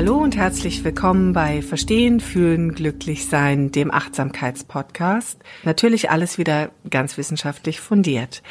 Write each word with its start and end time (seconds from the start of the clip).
Hallo 0.00 0.16
und 0.16 0.34
herzlich 0.34 0.82
willkommen 0.82 1.34
bei 1.34 1.60
Verstehen, 1.60 2.20
Fühlen, 2.20 2.72
Glücklich 2.72 3.26
Sein, 3.26 3.70
dem 3.70 3.90
Achtsamkeitspodcast. 3.90 5.38
Natürlich 5.62 6.08
alles 6.08 6.38
wieder 6.38 6.70
ganz 6.88 7.18
wissenschaftlich 7.18 7.80
fundiert. 7.80 8.42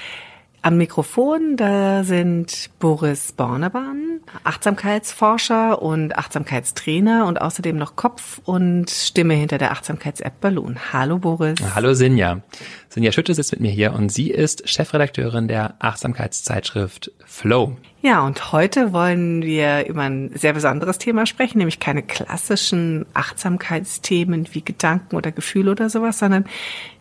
Am 0.61 0.77
Mikrofon, 0.77 1.57
da 1.57 2.03
sind 2.03 2.69
Boris 2.77 3.31
Bornemann, 3.31 4.19
Achtsamkeitsforscher 4.43 5.81
und 5.81 6.15
Achtsamkeitstrainer 6.15 7.25
und 7.25 7.41
außerdem 7.41 7.75
noch 7.75 7.95
Kopf 7.95 8.41
und 8.45 8.91
Stimme 8.91 9.33
hinter 9.33 9.57
der 9.57 9.71
Achtsamkeits-App 9.71 10.39
Balloon. 10.39 10.77
Hallo 10.93 11.17
Boris. 11.17 11.57
Hallo 11.73 11.95
Sinja. 11.95 12.43
Sinja 12.89 13.11
Schütte 13.11 13.33
sitzt 13.33 13.53
mit 13.53 13.61
mir 13.61 13.71
hier 13.71 13.93
und 13.93 14.09
sie 14.09 14.29
ist 14.29 14.69
Chefredakteurin 14.69 15.47
der 15.47 15.73
Achtsamkeitszeitschrift 15.79 17.11
Flow. 17.25 17.75
Ja, 18.01 18.25
und 18.25 18.53
heute 18.53 18.93
wollen 18.93 19.41
wir 19.41 19.85
über 19.87 20.03
ein 20.03 20.31
sehr 20.33 20.53
besonderes 20.53 20.99
Thema 20.99 21.25
sprechen, 21.25 21.57
nämlich 21.57 21.81
keine 21.81 22.01
klassischen 22.01 23.05
Achtsamkeitsthemen 23.13 24.47
wie 24.53 24.63
Gedanken 24.63 25.17
oder 25.17 25.33
Gefühle 25.33 25.71
oder 25.71 25.89
sowas, 25.89 26.17
sondern 26.17 26.45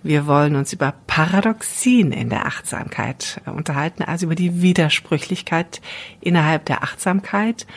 wir 0.02 0.26
wollen 0.26 0.56
uns 0.56 0.72
über 0.72 0.94
Paradoxien 1.06 2.10
in 2.10 2.30
der 2.30 2.46
Achtsamkeit 2.46 3.40
unterhalten, 3.46 4.02
also 4.02 4.26
über 4.26 4.34
die 4.34 4.60
Widersprüchlichkeit 4.60 5.80
innerhalb 6.20 6.64
der 6.64 6.82
Achtsamkeit 6.82 7.68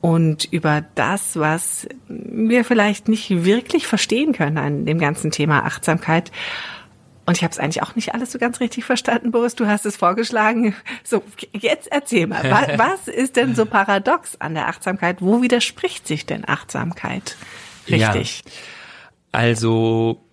und 0.00 0.44
über 0.52 0.84
das, 0.94 1.40
was 1.40 1.88
wir 2.06 2.64
vielleicht 2.64 3.08
nicht 3.08 3.44
wirklich 3.44 3.88
verstehen 3.88 4.32
können 4.32 4.58
an 4.58 4.86
dem 4.86 5.00
ganzen 5.00 5.32
Thema 5.32 5.64
Achtsamkeit 5.64 6.30
und 7.28 7.36
ich 7.36 7.44
habe 7.44 7.52
es 7.52 7.58
eigentlich 7.58 7.82
auch 7.82 7.94
nicht 7.94 8.14
alles 8.14 8.32
so 8.32 8.38
ganz 8.38 8.58
richtig 8.58 8.86
verstanden, 8.86 9.32
Boris. 9.32 9.54
Du 9.54 9.66
hast 9.66 9.84
es 9.84 9.98
vorgeschlagen. 9.98 10.74
So, 11.04 11.22
jetzt 11.52 11.92
erzähl 11.92 12.26
mal, 12.26 12.42
was, 12.50 12.78
was 13.06 13.06
ist 13.06 13.36
denn 13.36 13.54
so 13.54 13.66
paradox 13.66 14.40
an 14.40 14.54
der 14.54 14.66
Achtsamkeit? 14.66 15.20
Wo 15.20 15.42
widerspricht 15.42 16.06
sich 16.06 16.24
denn 16.24 16.48
Achtsamkeit 16.48 17.36
richtig? 17.86 18.44
Ja, 18.46 18.52
also 19.32 20.24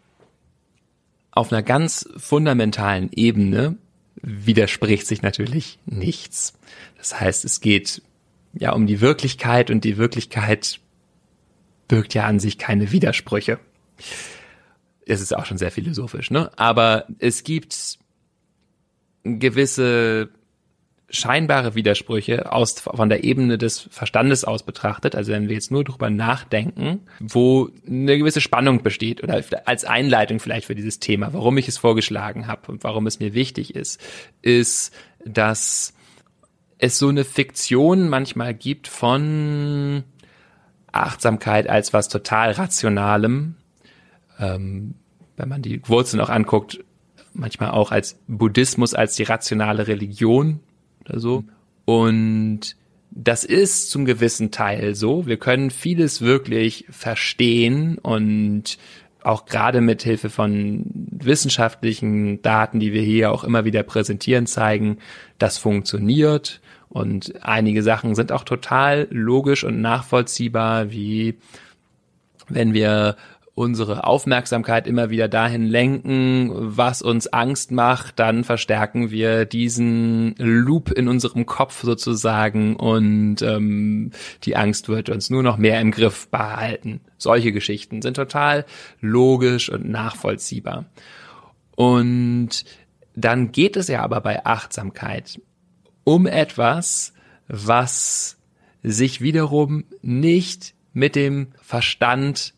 auf 1.31 1.51
einer 1.51 1.63
ganz 1.63 2.07
fundamentalen 2.15 3.09
Ebene 3.11 3.75
widerspricht 4.21 5.05
sich 5.05 5.21
natürlich 5.21 5.79
nichts. 5.85 6.53
Das 6.97 7.19
heißt, 7.19 7.43
es 7.43 7.59
geht 7.59 8.03
ja 8.53 8.71
um 8.71 8.87
die 8.87 9.01
Wirklichkeit 9.01 9.69
und 9.69 9.83
die 9.83 9.97
Wirklichkeit 9.97 10.79
birgt 11.89 12.13
ja 12.13 12.23
an 12.23 12.39
sich 12.39 12.57
keine 12.57 12.93
Widersprüche 12.93 13.59
es 15.05 15.21
ist 15.21 15.35
auch 15.35 15.45
schon 15.45 15.57
sehr 15.57 15.71
philosophisch, 15.71 16.31
ne? 16.31 16.51
Aber 16.57 17.05
es 17.19 17.43
gibt 17.43 17.99
gewisse 19.23 20.29
scheinbare 21.09 21.75
Widersprüche 21.75 22.51
aus, 22.51 22.79
von 22.79 23.09
der 23.09 23.23
Ebene 23.23 23.57
des 23.57 23.87
Verstandes 23.91 24.43
aus 24.43 24.63
betrachtet, 24.63 25.15
also 25.15 25.31
wenn 25.31 25.47
wir 25.47 25.55
jetzt 25.55 25.71
nur 25.71 25.83
drüber 25.83 26.09
nachdenken, 26.09 27.01
wo 27.19 27.69
eine 27.87 28.17
gewisse 28.17 28.41
Spannung 28.41 28.81
besteht 28.81 29.23
oder 29.23 29.41
als 29.65 29.85
Einleitung 29.85 30.39
vielleicht 30.39 30.65
für 30.65 30.75
dieses 30.75 30.99
Thema, 30.99 31.33
warum 31.33 31.57
ich 31.57 31.67
es 31.67 31.77
vorgeschlagen 31.77 32.47
habe 32.47 32.71
und 32.71 32.83
warum 32.83 33.07
es 33.07 33.19
mir 33.19 33.33
wichtig 33.33 33.75
ist, 33.75 34.01
ist, 34.41 34.93
dass 35.23 35.93
es 36.79 36.97
so 36.97 37.07
eine 37.07 37.23
Fiktion 37.23 38.09
manchmal 38.09 38.53
gibt 38.53 38.87
von 38.87 40.03
Achtsamkeit 40.91 41.69
als 41.69 41.93
was 41.93 42.09
total 42.09 42.51
Rationalem, 42.51 43.55
ähm, 44.39 44.95
wenn 45.37 45.49
man 45.49 45.61
die 45.61 45.81
Wurzeln 45.87 46.21
auch 46.21 46.29
anguckt, 46.29 46.83
manchmal 47.33 47.71
auch 47.71 47.91
als 47.91 48.19
Buddhismus, 48.27 48.93
als 48.93 49.15
die 49.15 49.23
rationale 49.23 49.87
Religion 49.87 50.59
oder 51.03 51.19
so. 51.19 51.43
Und 51.85 52.75
das 53.11 53.43
ist 53.43 53.89
zum 53.89 54.05
gewissen 54.05 54.51
Teil 54.51 54.95
so. 54.95 55.25
Wir 55.25 55.37
können 55.37 55.69
vieles 55.71 56.21
wirklich 56.21 56.85
verstehen 56.89 57.97
und 57.97 58.77
auch 59.23 59.45
gerade 59.45 59.81
mit 59.81 60.03
Hilfe 60.03 60.29
von 60.29 60.83
wissenschaftlichen 60.93 62.41
Daten, 62.41 62.79
die 62.79 62.93
wir 62.93 63.01
hier 63.01 63.31
auch 63.31 63.43
immer 63.43 63.65
wieder 63.65 63.83
präsentieren, 63.83 64.45
zeigen, 64.45 64.99
das 65.39 65.57
funktioniert. 65.57 66.61
Und 66.89 67.33
einige 67.43 67.81
Sachen 67.81 68.15
sind 68.15 68.31
auch 68.31 68.43
total 68.43 69.07
logisch 69.09 69.63
und 69.63 69.81
nachvollziehbar, 69.81 70.91
wie 70.91 71.35
wenn 72.47 72.73
wir 72.73 73.17
unsere 73.55 74.03
Aufmerksamkeit 74.03 74.85
immer 74.85 75.09
wieder 75.09 75.29
dahin 75.29 75.65
lenken, 75.65 76.51
was 76.53 77.01
uns 77.01 77.27
Angst 77.27 77.71
macht, 77.71 78.19
dann 78.19 78.43
verstärken 78.43 79.11
wir 79.11 79.45
diesen 79.45 80.35
Loop 80.37 80.91
in 80.91 81.07
unserem 81.07 81.45
Kopf 81.45 81.81
sozusagen 81.81 82.75
und 82.75 83.41
ähm, 83.41 84.11
die 84.43 84.57
Angst 84.57 84.89
wird 84.89 85.09
uns 85.09 85.29
nur 85.29 85.41
noch 85.41 85.55
mehr 85.55 85.79
im 85.79 85.91
Griff 85.91 86.27
behalten. 86.27 86.99
Solche 87.17 87.53
Geschichten 87.53 88.01
sind 88.01 88.15
total 88.15 88.65
logisch 88.99 89.69
und 89.69 89.87
nachvollziehbar. 89.89 90.85
Und 91.77 92.65
dann 93.15 93.53
geht 93.53 93.77
es 93.77 93.87
ja 93.87 94.01
aber 94.01 94.19
bei 94.19 94.45
Achtsamkeit 94.45 95.39
um 96.03 96.27
etwas, 96.27 97.13
was 97.47 98.37
sich 98.83 99.21
wiederum 99.21 99.85
nicht 100.01 100.73
mit 100.91 101.15
dem 101.15 101.47
Verstand 101.61 102.54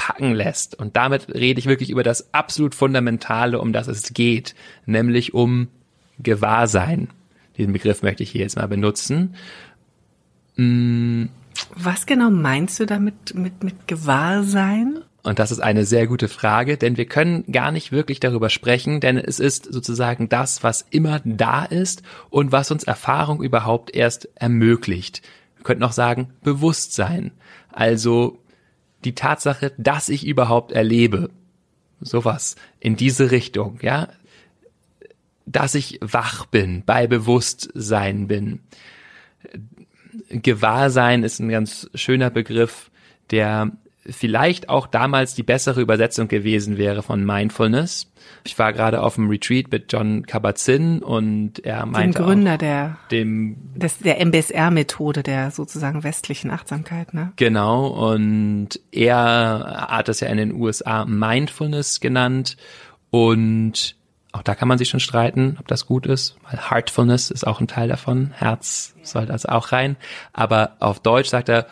packen 0.00 0.32
lässt. 0.32 0.74
Und 0.74 0.96
damit 0.96 1.28
rede 1.28 1.60
ich 1.60 1.66
wirklich 1.66 1.90
über 1.90 2.02
das 2.02 2.32
absolut 2.32 2.74
Fundamentale, 2.74 3.60
um 3.60 3.74
das 3.74 3.86
es 3.86 4.14
geht, 4.14 4.54
nämlich 4.86 5.34
um 5.34 5.68
Gewahrsein. 6.18 7.08
Diesen 7.58 7.74
Begriff 7.74 8.02
möchte 8.02 8.22
ich 8.22 8.30
hier 8.30 8.40
jetzt 8.40 8.56
mal 8.56 8.66
benutzen. 8.66 9.34
Mm. 10.56 11.26
Was 11.76 12.06
genau 12.06 12.30
meinst 12.30 12.80
du 12.80 12.86
damit 12.86 13.34
mit, 13.34 13.62
mit 13.62 13.86
Gewahrsein? 13.86 15.00
Und 15.22 15.38
das 15.38 15.50
ist 15.50 15.60
eine 15.60 15.84
sehr 15.84 16.06
gute 16.06 16.28
Frage, 16.28 16.78
denn 16.78 16.96
wir 16.96 17.04
können 17.04 17.44
gar 17.52 17.70
nicht 17.70 17.92
wirklich 17.92 18.20
darüber 18.20 18.48
sprechen, 18.48 19.00
denn 19.00 19.18
es 19.18 19.38
ist 19.38 19.70
sozusagen 19.70 20.30
das, 20.30 20.62
was 20.62 20.86
immer 20.88 21.20
da 21.26 21.66
ist 21.66 22.02
und 22.30 22.52
was 22.52 22.70
uns 22.70 22.84
Erfahrung 22.84 23.42
überhaupt 23.42 23.94
erst 23.94 24.30
ermöglicht. 24.36 25.20
Wir 25.56 25.64
könnten 25.64 25.84
auch 25.84 25.92
sagen 25.92 26.30
Bewusstsein. 26.42 27.32
Also 27.70 28.38
die 29.04 29.14
Tatsache, 29.14 29.72
dass 29.78 30.08
ich 30.08 30.26
überhaupt 30.26 30.72
erlebe. 30.72 31.30
Sowas 32.00 32.56
in 32.78 32.96
diese 32.96 33.30
Richtung, 33.30 33.78
ja. 33.82 34.08
Dass 35.46 35.74
ich 35.74 35.98
wach 36.00 36.46
bin, 36.46 36.84
bei 36.84 37.06
Bewusstsein 37.06 38.28
bin. 38.28 38.60
Gewahrsein 40.28 41.24
ist 41.24 41.40
ein 41.40 41.48
ganz 41.48 41.90
schöner 41.94 42.30
Begriff, 42.30 42.90
der 43.30 43.72
vielleicht 44.10 44.68
auch 44.68 44.86
damals 44.86 45.34
die 45.34 45.42
bessere 45.42 45.80
Übersetzung 45.80 46.28
gewesen 46.28 46.78
wäre 46.78 47.02
von 47.02 47.24
Mindfulness. 47.24 48.10
Ich 48.44 48.58
war 48.58 48.72
gerade 48.72 49.02
auf 49.02 49.14
dem 49.14 49.28
Retreat 49.28 49.70
mit 49.70 49.92
John 49.92 50.26
Kabat-Zinn 50.26 51.02
und 51.02 51.64
er 51.64 51.86
meinte 51.86 52.18
dem 52.18 52.24
Gründer 52.24 52.54
auch, 52.54 52.58
der 52.58 52.98
dem 53.10 53.56
des, 53.74 53.98
der 53.98 54.24
MBSR-Methode 54.24 55.22
der 55.22 55.50
sozusagen 55.50 56.04
westlichen 56.04 56.50
Achtsamkeit, 56.50 57.14
ne? 57.14 57.32
Genau 57.36 57.86
und 57.86 58.80
er 58.92 59.86
hat 59.90 60.08
das 60.08 60.20
ja 60.20 60.28
in 60.28 60.36
den 60.36 60.52
USA 60.52 61.04
Mindfulness 61.04 62.00
genannt 62.00 62.56
und 63.10 63.96
auch 64.32 64.42
da 64.42 64.54
kann 64.54 64.68
man 64.68 64.78
sich 64.78 64.88
schon 64.88 65.00
streiten, 65.00 65.56
ob 65.58 65.66
das 65.66 65.86
gut 65.86 66.06
ist, 66.06 66.36
weil 66.48 66.70
Heartfulness 66.70 67.30
ist 67.30 67.46
auch 67.46 67.60
ein 67.60 67.66
Teil 67.66 67.88
davon. 67.88 68.30
Herz 68.32 68.94
soll 69.02 69.26
das 69.26 69.44
auch 69.44 69.72
rein. 69.72 69.96
Aber 70.32 70.76
auf 70.78 71.00
Deutsch 71.00 71.28
sagt 71.28 71.48
er 71.48 71.66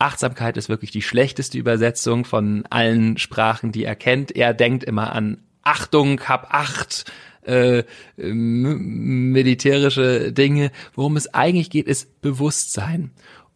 Achtsamkeit 0.00 0.56
ist 0.56 0.68
wirklich 0.68 0.90
die 0.90 1.02
schlechteste 1.02 1.58
Übersetzung 1.58 2.24
von 2.24 2.64
allen 2.70 3.18
Sprachen, 3.18 3.70
die 3.70 3.84
er 3.84 3.96
kennt. 3.96 4.34
Er 4.34 4.54
denkt 4.54 4.84
immer 4.84 5.12
an 5.12 5.42
Achtung, 5.62 6.20
hab 6.22 6.54
Acht, 6.54 7.04
äh, 7.42 7.84
militärische 8.16 10.32
Dinge. 10.32 10.70
Worum 10.94 11.16
es 11.16 11.34
eigentlich 11.34 11.70
geht, 11.70 11.86
ist 11.86 12.22
Bewusstsein. 12.22 13.10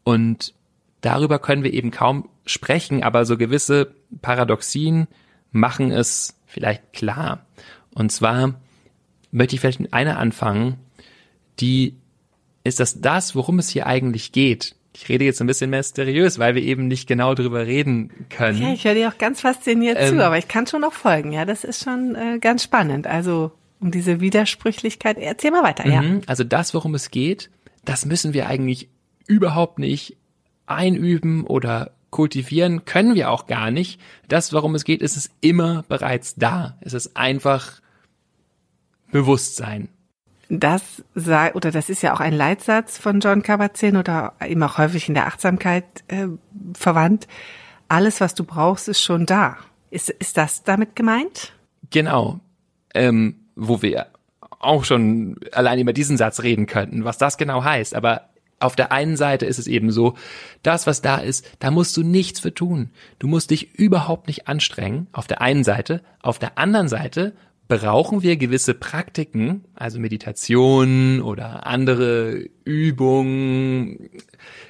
Und 0.04 0.54
darüber 1.00 1.38
können 1.38 1.64
wir 1.64 1.72
eben 1.72 1.90
kaum 1.90 2.28
sprechen, 2.46 3.02
aber 3.02 3.24
so 3.24 3.38
gewisse 3.38 3.94
Paradoxien 4.20 5.06
machen 5.50 5.92
es 5.92 6.38
vielleicht 6.46 6.92
klar. 6.92 7.46
Und 7.94 8.12
zwar 8.12 8.60
möchte 9.30 9.54
ich 9.54 9.60
vielleicht 9.60 9.80
mit 9.80 9.94
einer 9.94 10.18
anfangen, 10.18 10.76
die 11.60 11.96
ist 12.64 12.80
das 12.80 13.00
das, 13.00 13.34
worum 13.34 13.58
es 13.58 13.68
hier 13.68 13.86
eigentlich 13.86 14.32
geht. 14.32 14.74
Ich 14.94 15.08
rede 15.08 15.24
jetzt 15.24 15.40
ein 15.40 15.46
bisschen 15.46 15.70
mysteriös, 15.70 16.38
weil 16.38 16.54
wir 16.54 16.62
eben 16.62 16.86
nicht 16.86 17.08
genau 17.08 17.34
drüber 17.34 17.66
reden 17.66 18.10
können. 18.30 18.62
Ja, 18.62 18.72
ich 18.72 18.84
höre 18.84 18.94
dir 18.94 19.08
auch 19.08 19.18
ganz 19.18 19.40
fasziniert 19.40 19.96
ähm, 19.98 20.16
zu, 20.16 20.24
aber 20.24 20.38
ich 20.38 20.46
kann 20.46 20.66
schon 20.66 20.82
noch 20.82 20.92
folgen. 20.92 21.32
Ja, 21.32 21.44
das 21.44 21.64
ist 21.64 21.82
schon 21.82 22.14
äh, 22.14 22.38
ganz 22.38 22.62
spannend. 22.62 23.06
Also 23.06 23.50
um 23.80 23.90
diese 23.90 24.20
Widersprüchlichkeit. 24.20 25.18
Erzähl 25.18 25.50
mal 25.50 25.62
weiter, 25.62 25.86
ja. 25.86 26.00
Mhm, 26.00 26.22
also 26.26 26.44
das, 26.44 26.74
worum 26.74 26.94
es 26.94 27.10
geht, 27.10 27.50
das 27.84 28.06
müssen 28.06 28.32
wir 28.32 28.46
eigentlich 28.46 28.88
überhaupt 29.26 29.78
nicht 29.78 30.16
einüben 30.66 31.44
oder 31.44 31.90
kultivieren, 32.10 32.84
können 32.84 33.14
wir 33.14 33.30
auch 33.30 33.46
gar 33.46 33.70
nicht. 33.70 34.00
Das, 34.28 34.52
worum 34.52 34.74
es 34.74 34.84
geht, 34.84 35.02
ist 35.02 35.16
es 35.16 35.30
immer 35.40 35.84
bereits 35.88 36.36
da. 36.36 36.78
Es 36.80 36.94
ist 36.94 37.16
einfach 37.16 37.80
Bewusstsein. 39.10 39.88
Das 40.48 41.02
sei, 41.14 41.54
oder 41.54 41.70
das 41.70 41.88
ist 41.88 42.02
ja 42.02 42.14
auch 42.14 42.20
ein 42.20 42.32
Leitsatz 42.32 42.98
von 42.98 43.20
John 43.20 43.42
Kabat-Zinn 43.42 43.96
oder 43.96 44.34
eben 44.44 44.62
auch 44.62 44.78
häufig 44.78 45.08
in 45.08 45.14
der 45.14 45.26
Achtsamkeit 45.26 45.84
äh, 46.08 46.26
verwandt. 46.74 47.26
Alles, 47.88 48.20
was 48.20 48.34
du 48.34 48.44
brauchst, 48.44 48.88
ist 48.88 49.02
schon 49.02 49.26
da. 49.26 49.56
Ist, 49.90 50.10
ist 50.10 50.36
das 50.36 50.62
damit 50.62 50.96
gemeint? 50.96 51.52
Genau. 51.90 52.40
Ähm, 52.94 53.36
wo 53.56 53.82
wir 53.82 54.08
auch 54.58 54.84
schon 54.84 55.36
allein 55.52 55.78
über 55.78 55.92
diesen 55.92 56.16
Satz 56.16 56.42
reden 56.42 56.66
könnten, 56.66 57.04
was 57.04 57.18
das 57.18 57.36
genau 57.36 57.62
heißt. 57.62 57.94
Aber 57.94 58.30
auf 58.60 58.76
der 58.76 58.92
einen 58.92 59.16
Seite 59.16 59.46
ist 59.46 59.58
es 59.58 59.66
eben 59.66 59.90
so, 59.90 60.14
das, 60.62 60.86
was 60.86 61.02
da 61.02 61.18
ist, 61.18 61.46
da 61.58 61.70
musst 61.70 61.96
du 61.96 62.02
nichts 62.02 62.40
für 62.40 62.54
tun. 62.54 62.90
Du 63.18 63.28
musst 63.28 63.50
dich 63.50 63.74
überhaupt 63.74 64.26
nicht 64.26 64.48
anstrengen. 64.48 65.06
Auf 65.12 65.26
der 65.26 65.40
einen 65.40 65.64
Seite. 65.64 66.02
Auf 66.22 66.38
der 66.38 66.58
anderen 66.58 66.88
Seite 66.88 67.34
brauchen 67.68 68.22
wir 68.22 68.36
gewisse 68.36 68.74
Praktiken, 68.74 69.64
also 69.74 69.98
Meditation 69.98 71.20
oder 71.22 71.66
andere 71.66 72.48
Übungen, 72.64 74.10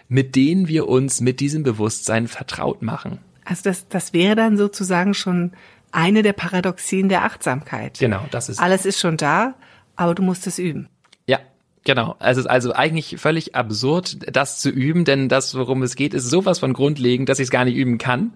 mit 0.09 0.37
denen 0.37 0.69
wir 0.69 0.89
uns 0.89 1.21
mit 1.21 1.41
diesem 1.41 1.63
Bewusstsein 1.63 2.29
vertraut 2.29 2.83
machen. 2.83 3.19
Also 3.45 3.63
das, 3.65 3.89
das 3.89 4.13
wäre 4.13 4.37
dann 4.37 4.57
sozusagen 4.57 5.15
schon 5.15 5.53
eine 5.93 6.23
der 6.23 6.33
Paradoxien 6.33 7.09
der 7.09 7.25
Achtsamkeit. 7.25 7.99
Genau, 7.99 8.25
das 8.31 8.49
ist. 8.49 8.59
Alles 8.59 8.87
ist 8.87 8.99
schon 9.01 9.17
da, 9.17 9.55
aber 9.97 10.15
du 10.15 10.23
musst 10.23 10.47
es 10.47 10.59
üben. 10.59 10.89
Ja, 11.27 11.39
genau. 11.85 12.17
Also 12.19 12.41
es 12.41 12.47
ist 12.47 12.51
also 12.51 12.73
eigentlich 12.73 13.17
völlig 13.19 13.55
absurd, 13.55 14.19
das 14.33 14.61
zu 14.61 14.71
üben, 14.71 15.05
denn 15.05 15.29
das, 15.29 15.55
worum 15.55 15.83
es 15.83 15.95
geht, 15.95 16.15
ist 16.15 16.29
sowas 16.29 16.59
von 16.59 16.73
grundlegend, 16.73 17.29
dass 17.29 17.39
ich 17.39 17.45
es 17.45 17.51
gar 17.51 17.65
nicht 17.65 17.77
üben 17.77 17.99
kann. 17.99 18.33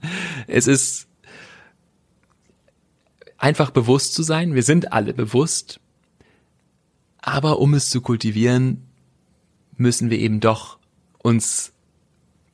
Es 0.47 0.67
ist 0.67 1.08
einfach 3.39 3.71
bewusst 3.71 4.15
zu 4.15 4.23
sein. 4.23 4.55
Wir 4.55 4.63
sind 4.63 4.93
alle 4.93 5.15
bewusst. 5.15 5.81
Aber 7.19 7.59
um 7.61 7.75
es 7.75 7.89
zu 7.91 8.01
kultivieren, 8.01 8.87
müssen 9.77 10.11
wir 10.11 10.19
eben 10.19 10.41
doch 10.41 10.79
uns 11.19 11.73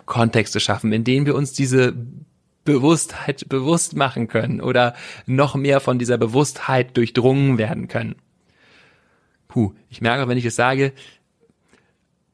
Kontexte 0.06 0.60
schaffen, 0.60 0.92
in 0.92 1.04
denen 1.04 1.26
wir 1.26 1.34
uns 1.34 1.52
diese 1.52 1.94
Bewusstheit 2.64 3.48
bewusst 3.48 3.94
machen 3.96 4.28
können 4.28 4.60
oder 4.60 4.94
noch 5.26 5.54
mehr 5.54 5.80
von 5.80 5.98
dieser 5.98 6.18
Bewusstheit 6.18 6.96
durchdrungen 6.96 7.58
werden 7.58 7.88
können. 7.88 8.16
Puh, 9.48 9.74
ich 9.88 10.00
merke, 10.00 10.28
wenn 10.28 10.38
ich 10.38 10.44
es 10.44 10.56
sage, 10.56 10.92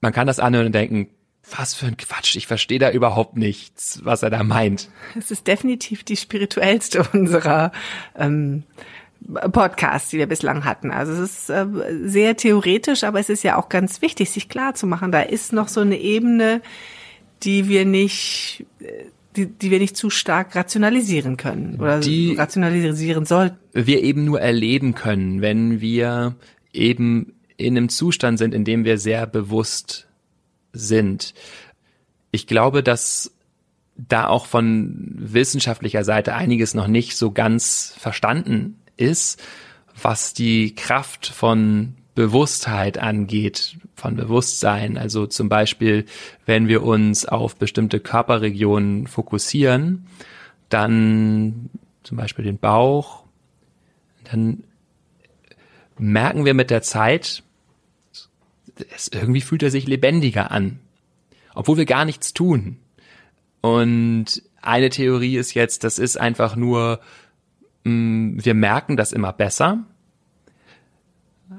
man 0.00 0.12
kann 0.12 0.26
das 0.26 0.40
anhören 0.40 0.66
und 0.66 0.74
denken, 0.74 1.08
was 1.56 1.74
für 1.74 1.86
ein 1.86 1.96
Quatsch, 1.96 2.36
ich 2.36 2.46
verstehe 2.46 2.78
da 2.78 2.90
überhaupt 2.90 3.36
nichts, 3.36 4.00
was 4.04 4.22
er 4.22 4.30
da 4.30 4.42
meint. 4.42 4.88
Es 5.18 5.30
ist 5.30 5.46
definitiv 5.46 6.04
die 6.04 6.16
spirituellste 6.16 7.02
unserer 7.12 7.72
ähm, 8.16 8.64
Podcasts, 9.52 10.10
die 10.10 10.18
wir 10.18 10.26
bislang 10.26 10.64
hatten. 10.64 10.90
Also 10.90 11.12
es 11.12 11.18
ist 11.20 11.50
äh, 11.50 11.66
sehr 12.04 12.36
theoretisch, 12.36 13.04
aber 13.04 13.20
es 13.20 13.28
ist 13.28 13.42
ja 13.42 13.56
auch 13.56 13.68
ganz 13.68 14.02
wichtig, 14.02 14.30
sich 14.30 14.48
klar 14.48 14.74
zu 14.74 14.86
machen, 14.86 15.12
da 15.12 15.20
ist 15.20 15.52
noch 15.52 15.68
so 15.68 15.80
eine 15.80 15.98
Ebene, 15.98 16.62
die 17.42 17.68
wir 17.68 17.84
nicht 17.84 18.66
äh, 18.80 19.04
die, 19.36 19.46
die 19.46 19.70
wir 19.70 19.78
nicht 19.78 19.96
zu 19.96 20.10
stark 20.10 20.56
rationalisieren 20.56 21.36
können 21.36 21.76
oder 21.78 22.00
die 22.00 22.34
rationalisieren 22.34 23.24
sollten. 23.24 23.56
Wir 23.72 24.02
eben 24.02 24.24
nur 24.24 24.40
erleben 24.40 24.94
können, 24.94 25.40
wenn 25.40 25.80
wir 25.80 26.34
eben 26.72 27.34
in 27.56 27.76
einem 27.76 27.88
Zustand 27.88 28.38
sind, 28.38 28.54
in 28.54 28.64
dem 28.64 28.84
wir 28.84 28.98
sehr 28.98 29.26
bewusst 29.26 30.08
sind. 30.72 31.34
Ich 32.30 32.46
glaube, 32.46 32.82
dass 32.82 33.32
da 33.96 34.28
auch 34.28 34.46
von 34.46 35.12
wissenschaftlicher 35.16 36.04
Seite 36.04 36.34
einiges 36.34 36.74
noch 36.74 36.86
nicht 36.86 37.16
so 37.16 37.32
ganz 37.32 37.94
verstanden 37.98 38.80
ist, 38.96 39.42
was 40.00 40.32
die 40.32 40.74
Kraft 40.74 41.26
von 41.26 41.94
Bewusstheit 42.14 42.98
angeht, 42.98 43.76
von 43.94 44.16
Bewusstsein. 44.16 44.96
Also 44.96 45.26
zum 45.26 45.48
Beispiel, 45.48 46.06
wenn 46.46 46.68
wir 46.68 46.82
uns 46.82 47.26
auf 47.26 47.56
bestimmte 47.56 48.00
Körperregionen 48.00 49.06
fokussieren, 49.06 50.06
dann 50.68 51.70
zum 52.02 52.16
Beispiel 52.16 52.44
den 52.44 52.58
Bauch, 52.58 53.24
dann 54.30 54.64
merken 55.98 56.44
wir 56.44 56.54
mit 56.54 56.70
der 56.70 56.82
Zeit, 56.82 57.42
es, 58.94 59.08
irgendwie 59.08 59.40
fühlt 59.40 59.62
er 59.62 59.70
sich 59.70 59.86
lebendiger 59.86 60.50
an, 60.50 60.80
obwohl 61.54 61.76
wir 61.76 61.86
gar 61.86 62.04
nichts 62.04 62.32
tun. 62.32 62.78
Und 63.60 64.42
eine 64.62 64.90
Theorie 64.90 65.36
ist 65.36 65.54
jetzt, 65.54 65.84
das 65.84 65.98
ist 65.98 66.18
einfach 66.18 66.56
nur, 66.56 67.00
mh, 67.84 67.92
mm, 67.92 68.44
wir 68.44 68.54
merken 68.54 68.96
das 68.96 69.12
immer 69.12 69.32
besser. 69.32 69.84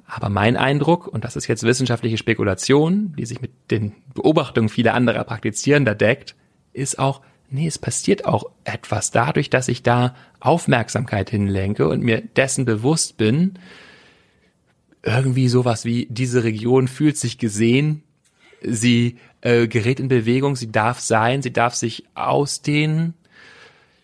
Aber 0.06 0.30
mein 0.30 0.56
Eindruck, 0.56 1.08
und 1.08 1.24
das 1.26 1.36
ist 1.36 1.48
jetzt 1.48 1.64
wissenschaftliche 1.64 2.18
Spekulation, 2.18 3.14
die 3.18 3.26
sich 3.26 3.42
mit 3.42 3.52
den 3.72 3.94
Beobachtungen 4.14 4.70
vieler 4.70 4.94
anderer 4.94 5.24
Praktizierender 5.24 5.96
deckt, 5.96 6.36
ist 6.74 6.98
auch, 6.98 7.22
nee, 7.50 7.68
es 7.68 7.78
passiert 7.78 8.26
auch 8.26 8.46
etwas 8.64 9.12
dadurch, 9.12 9.50
dass 9.50 9.68
ich 9.68 9.84
da 9.84 10.16
Aufmerksamkeit 10.40 11.30
hinlenke 11.30 11.88
und 11.88 12.02
mir 12.02 12.22
dessen 12.22 12.66
bewusst 12.66 13.18
bin, 13.18 13.60
irgendwie 15.18 15.48
sowas 15.48 15.86
wie, 15.86 16.08
diese 16.10 16.44
Region 16.44 16.88
fühlt 16.88 17.18
sich 17.18 17.38
gesehen, 17.38 18.04
sie 18.62 19.18
äh, 19.42 19.68
gerät 19.68 20.00
in 20.00 20.08
Bewegung, 20.08 20.56
sie 20.56 20.72
darf 20.72 21.00
sein, 21.00 21.42
sie 21.42 21.54
darf 21.54 21.76
sich 21.76 22.06
ausdehnen. 22.14 23.16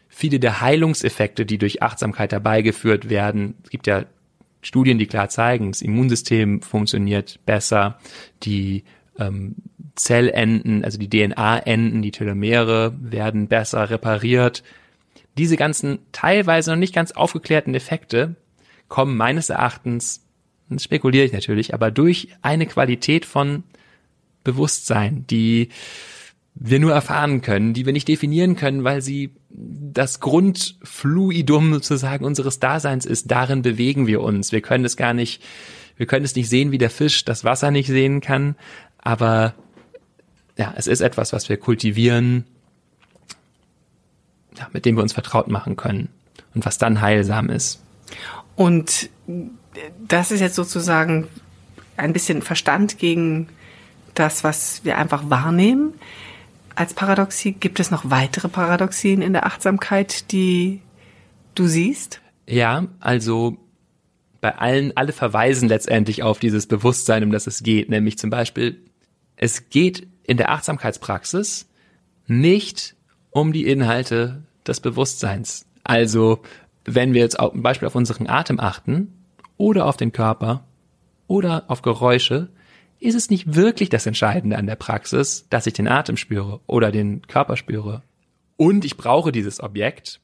Viele 0.10 0.40
der 0.40 0.62
Heilungseffekte, 0.62 1.46
die 1.46 1.60
durch 1.60 1.84
Achtsamkeit 1.84 2.32
herbeigeführt 2.32 3.10
werden, 3.10 3.56
es 3.64 3.70
gibt 3.70 3.88
ja 3.88 4.06
Studien, 4.62 4.98
die 4.98 5.06
klar 5.06 5.30
zeigen, 5.30 5.72
das 5.72 5.82
Immunsystem 5.82 6.62
funktioniert 6.62 7.40
besser, 7.46 8.00
die 8.44 8.84
ähm, 9.20 9.56
Zellenden, 9.96 10.84
also 10.84 10.98
die 11.00 11.10
DNA-Enden, 11.10 12.02
die 12.02 12.12
Telomere 12.12 12.94
werden 13.00 13.48
besser 13.48 13.90
repariert. 13.90 14.64
Diese 15.38 15.58
ganzen 15.58 16.00
teilweise 16.12 16.72
noch 16.72 16.78
nicht 16.78 16.94
ganz 16.94 17.12
aufgeklärten 17.12 17.76
Effekte 17.76 18.36
kommen 18.88 19.18
meines 19.18 19.50
Erachtens 19.50 20.27
das 20.70 20.84
spekuliere 20.84 21.26
ich 21.26 21.34
natürlich, 21.34 21.74
aber 21.74 21.92
durch 21.92 22.30
eine 22.42 22.66
Qualität 22.66 23.26
von 23.26 23.64
Bewusstsein, 24.44 25.26
die 25.30 25.70
wir 26.56 26.80
nur 26.80 26.92
erfahren 26.92 27.42
können, 27.42 27.74
die 27.74 27.86
wir 27.86 27.94
nicht 27.94 28.08
definieren 28.08 28.56
können, 28.56 28.84
weil 28.84 29.02
sie 29.02 29.32
das 29.50 30.20
Grundfluidum 30.20 31.74
sozusagen 31.74 32.26
unseres 32.26 32.60
Daseins 32.60 33.06
ist. 33.06 33.30
Darin 33.32 33.62
bewegen 33.62 34.08
wir 34.08 34.22
uns. 34.22 34.52
Wir 34.52 34.62
können 34.62 34.86
es 34.86 34.98
gar 34.98 35.14
nicht, 35.14 35.44
wir 35.98 36.08
können 36.08 36.26
es 36.26 36.36
nicht 36.36 36.50
sehen, 36.50 36.72
wie 36.72 36.78
der 36.78 36.90
Fisch 36.90 37.26
das 37.26 37.44
Wasser 37.44 37.72
nicht 37.72 37.88
sehen 37.88 38.22
kann. 38.22 38.56
Aber 38.98 39.54
ja, 40.58 40.74
es 40.76 40.88
ist 40.88 41.02
etwas, 41.02 41.32
was 41.32 41.48
wir 41.50 41.58
kultivieren, 41.58 42.46
ja, 44.58 44.68
mit 44.74 44.86
dem 44.86 44.96
wir 44.96 45.04
uns 45.04 45.14
vertraut 45.14 45.48
machen 45.48 45.76
können 45.76 46.10
und 46.56 46.66
was 46.66 46.78
dann 46.78 47.02
heilsam 47.02 47.50
ist. 47.50 47.82
Und 48.56 49.10
das 50.08 50.32
ist 50.32 50.40
jetzt 50.40 50.56
sozusagen 50.56 51.28
ein 51.96 52.14
bisschen 52.14 52.42
Verstand 52.42 52.98
gegen 52.98 53.50
das, 54.14 54.44
was 54.44 54.84
wir 54.84 54.98
einfach 54.98 55.30
wahrnehmen. 55.30 55.94
Als 56.76 56.94
Paradoxie 56.94 57.54
gibt 57.54 57.80
es 57.80 57.92
noch 57.92 58.10
weitere 58.10 58.50
Paradoxien 58.50 59.22
in 59.22 59.34
der 59.34 59.46
Achtsamkeit, 59.46 60.32
die 60.32 60.82
du 61.56 61.68
siehst? 61.68 62.22
Ja, 62.48 62.86
also 63.00 63.58
bei 64.42 64.56
allen, 64.56 64.96
alle 64.96 65.12
verweisen 65.12 65.68
letztendlich 65.68 66.24
auf 66.24 66.40
dieses 66.40 66.68
Bewusstsein, 66.68 67.24
um 67.24 67.32
das 67.32 67.48
es 67.48 67.64
geht, 67.64 67.90
nämlich 67.90 68.18
zum 68.18 68.30
Beispiel, 68.30 68.84
es 69.36 69.70
geht 69.70 70.08
in 70.24 70.38
der 70.38 70.52
Achtsamkeitspraxis 70.52 71.68
nicht 72.28 72.96
um 73.32 73.54
die 73.54 73.66
Inhalte 73.66 74.44
des 74.66 74.80
Bewusstseins. 74.80 75.66
Also, 75.84 76.42
wenn 76.86 77.14
wir 77.14 77.22
jetzt 77.22 77.38
zum 77.38 77.62
Beispiel 77.62 77.88
auf 77.88 77.96
unseren 77.96 78.28
Atem 78.28 78.60
achten 78.60 79.17
oder 79.58 79.86
auf 79.86 79.98
den 79.98 80.12
Körper 80.12 80.64
oder 81.28 81.66
auf 81.68 81.82
Geräusche, 81.82 82.50
ist 83.00 83.16
es 83.16 83.30
nicht 83.30 83.56
wirklich 83.56 83.90
das 83.90 84.06
Entscheidende 84.06 84.58
an 84.58 84.66
der 84.66 84.76
Praxis, 84.76 85.46
dass 85.50 85.68
ich 85.68 85.74
den 85.74 85.88
Atem 85.88 86.18
spüre 86.18 86.60
oder 86.68 86.92
den 86.92 87.22
Körper 87.28 87.58
spüre. 87.58 88.02
Und 88.56 88.86
ich 88.86 88.98
brauche 88.98 89.32
dieses 89.32 89.62
Objekt, 89.62 90.20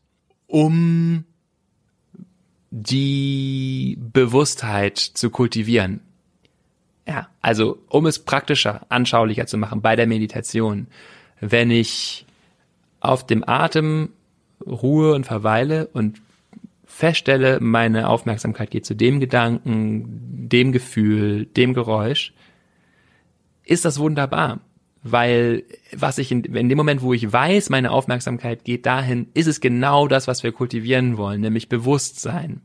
um 0.47 1.25
die 2.71 3.99
Bewusstheit 3.99 4.97
zu 4.97 5.29
kultivieren. 5.29 5.99
Ja, 7.07 7.27
also 7.41 7.77
um 7.89 8.07
es 8.07 8.17
praktischer, 8.17 8.85
anschaulicher 8.89 9.45
zu 9.45 9.57
machen 9.57 9.81
bei 9.81 9.95
der 9.95 10.07
Meditation. 10.07 10.87
Wenn 11.39 11.69
ich 11.69 12.25
auf 12.99 13.27
dem 13.27 13.47
Atem 13.47 14.09
ruhe 14.65 15.13
und 15.13 15.25
verweile 15.25 15.87
und 15.87 16.21
feststelle, 16.93 17.59
meine 17.59 18.07
Aufmerksamkeit 18.07 18.69
geht 18.69 18.85
zu 18.85 18.95
dem 18.95 19.19
Gedanken, 19.19 20.47
dem 20.47 20.71
Gefühl, 20.71 21.45
dem 21.45 21.73
Geräusch, 21.73 22.33
ist 23.63 23.85
das 23.85 23.99
wunderbar. 23.99 24.61
Weil 25.01 25.63
was 25.93 26.17
ich 26.17 26.31
in, 26.31 26.43
in 26.43 26.69
dem 26.69 26.77
Moment, 26.77 27.01
wo 27.01 27.13
ich 27.13 27.31
weiß, 27.31 27.69
meine 27.69 27.91
Aufmerksamkeit 27.91 28.63
geht 28.63 28.85
dahin, 28.85 29.27
ist 29.33 29.47
es 29.47 29.59
genau 29.59 30.07
das, 30.07 30.27
was 30.27 30.43
wir 30.43 30.53
kultivieren 30.53 31.17
wollen, 31.17 31.41
nämlich 31.41 31.67
Bewusstsein. 31.67 32.61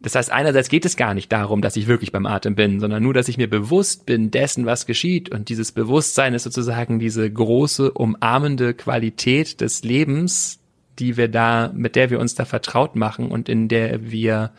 Das 0.00 0.14
heißt, 0.14 0.32
einerseits 0.32 0.70
geht 0.70 0.86
es 0.86 0.96
gar 0.96 1.12
nicht 1.12 1.30
darum, 1.30 1.60
dass 1.60 1.76
ich 1.76 1.86
wirklich 1.86 2.10
beim 2.10 2.24
Atem 2.24 2.54
bin, 2.54 2.80
sondern 2.80 3.02
nur, 3.02 3.12
dass 3.12 3.28
ich 3.28 3.36
mir 3.36 3.50
bewusst 3.50 4.06
bin 4.06 4.30
dessen, 4.30 4.64
was 4.64 4.86
geschieht. 4.86 5.28
Und 5.28 5.50
dieses 5.50 5.72
Bewusstsein 5.72 6.32
ist 6.32 6.44
sozusagen 6.44 6.98
diese 6.98 7.30
große, 7.30 7.92
umarmende 7.92 8.72
Qualität 8.72 9.60
des 9.60 9.84
Lebens, 9.84 10.59
die 10.98 11.16
wir 11.16 11.28
da, 11.28 11.70
mit 11.74 11.96
der 11.96 12.10
wir 12.10 12.20
uns 12.20 12.34
da 12.34 12.44
vertraut 12.44 12.96
machen 12.96 13.30
und 13.30 13.48
in 13.48 13.68
der 13.68 14.10
wir 14.10 14.52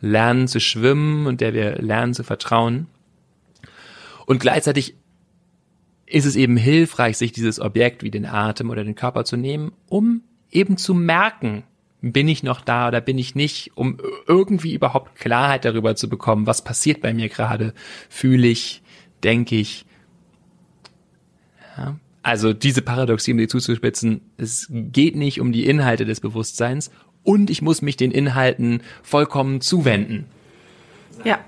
lernen 0.00 0.46
zu 0.46 0.60
schwimmen 0.60 1.26
und 1.26 1.40
der 1.40 1.54
wir 1.54 1.76
lernen 1.76 2.14
zu 2.14 2.22
vertrauen. 2.22 2.86
Und 4.26 4.40
gleichzeitig 4.40 4.94
ist 6.06 6.24
es 6.24 6.36
eben 6.36 6.56
hilfreich, 6.56 7.18
sich 7.18 7.32
dieses 7.32 7.60
Objekt 7.60 8.02
wie 8.02 8.10
den 8.10 8.26
Atem 8.26 8.70
oder 8.70 8.84
den 8.84 8.94
Körper 8.94 9.24
zu 9.24 9.36
nehmen, 9.36 9.72
um 9.88 10.22
eben 10.50 10.76
zu 10.76 10.94
merken, 10.94 11.64
bin 12.00 12.28
ich 12.28 12.42
noch 12.42 12.60
da 12.60 12.88
oder 12.88 13.00
bin 13.00 13.18
ich 13.18 13.34
nicht, 13.34 13.72
um 13.74 13.98
irgendwie 14.26 14.74
überhaupt 14.74 15.16
Klarheit 15.16 15.64
darüber 15.64 15.96
zu 15.96 16.08
bekommen, 16.08 16.46
was 16.46 16.62
passiert 16.62 17.00
bei 17.00 17.12
mir 17.12 17.28
gerade, 17.28 17.74
fühle 18.08 18.46
ich, 18.46 18.82
denke 19.24 19.56
ich. 19.56 19.84
Ja. 21.76 21.96
Also 22.28 22.52
diese 22.52 22.82
Paradoxie, 22.82 23.32
um 23.32 23.38
die 23.38 23.48
zuzuspitzen, 23.48 24.20
es 24.36 24.66
geht 24.70 25.16
nicht 25.16 25.40
um 25.40 25.50
die 25.50 25.66
Inhalte 25.66 26.04
des 26.04 26.20
Bewusstseins 26.20 26.90
und 27.24 27.48
ich 27.48 27.62
muss 27.62 27.80
mich 27.80 27.96
den 27.96 28.10
Inhalten 28.10 28.82
vollkommen 29.02 29.62
zuwenden. 29.62 30.26
Ja, 31.24 31.38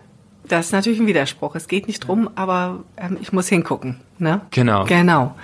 das 0.48 0.66
ist 0.66 0.72
natürlich 0.72 0.98
ein 0.98 1.06
Widerspruch. 1.06 1.54
Es 1.54 1.68
geht 1.68 1.86
nicht 1.86 2.00
drum, 2.00 2.30
aber 2.34 2.82
ähm, 2.96 3.18
ich 3.20 3.30
muss 3.30 3.48
hingucken. 3.48 3.96
Ne? 4.18 4.40
Genau. 4.52 4.86
Genau. 4.86 5.34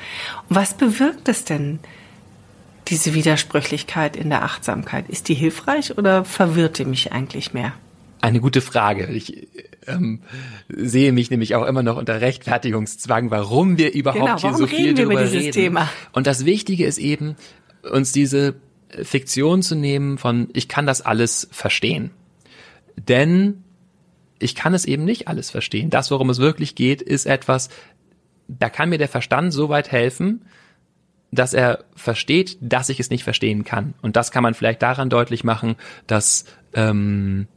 Und 0.49 0.57
was 0.57 0.73
bewirkt 0.75 1.29
es 1.29 1.45
denn? 1.45 1.81
diese 2.89 3.15
Widersprüchlichkeit 3.15 4.17
in 4.17 4.31
der 4.31 4.43
Achtsamkeit? 4.43 5.09
Ist 5.09 5.29
die 5.29 5.35
hilfreich 5.35 5.99
oder 5.99 6.25
verwirrt 6.25 6.79
die 6.79 6.85
mich 6.85 7.13
eigentlich 7.13 7.53
mehr? 7.53 7.73
Eine 8.21 8.41
gute 8.41 8.61
Frage. 8.61 9.07
Ich 9.07 9.49
ähm, 9.87 10.21
sehe 10.69 11.13
mich 11.13 11.31
nämlich 11.31 11.55
auch 11.55 11.67
immer 11.67 11.83
noch 11.83 11.97
unter 11.97 12.21
Rechtfertigungszwang, 12.21 13.31
warum 13.31 13.79
wir 13.79 13.93
überhaupt 13.93 14.41
genau, 14.41 14.41
hier 14.41 14.55
so 14.55 14.67
viel 14.67 14.95
darüber 14.95 15.31
reden. 15.31 15.53
Thema? 15.53 15.89
Und 16.13 16.27
das 16.27 16.45
Wichtige 16.45 16.85
ist 16.87 16.99
eben, 16.99 17.37
uns 17.91 18.13
diese 18.13 18.57
Fiktion 19.03 19.63
zu 19.63 19.75
nehmen 19.75 20.19
von, 20.19 20.49
ich 20.53 20.69
kann 20.69 20.87
das 20.87 21.03
alles 21.03 21.49
verstehen. 21.51 22.11
Denn 22.97 23.65
ich 24.39 24.55
kann 24.55 24.75
es 24.75 24.85
eben 24.85 25.05
nicht 25.05 25.29
alles 25.29 25.51
verstehen. 25.51 25.91
Das, 25.91 26.11
worum 26.11 26.31
es 26.31 26.39
wirklich 26.39 26.75
geht, 26.75 27.03
ist 27.03 27.27
etwas, 27.27 27.69
da 28.49 28.69
kann 28.69 28.89
mir 28.89 28.99
der 28.99 29.09
Verstand 29.09 29.53
so 29.53 29.69
weit 29.69 29.91
helfen, 29.91 30.45
dass 31.33 31.55
er 31.55 31.85
versteht, 31.95 32.57
dass 32.61 32.89
ich 32.89 33.01
es 33.01 33.11
nicht 33.11 33.25
verstehen 33.25 33.65
kann. 33.65 33.95
Und 34.03 34.17
das 34.17 34.31
kann 34.31 34.43
man 34.43 34.55
vielleicht 34.55 34.83
daran 34.83 35.11
deutlich 35.11 35.45
machen, 35.45 35.77
dass 36.07 36.45
ähm, 36.75 37.49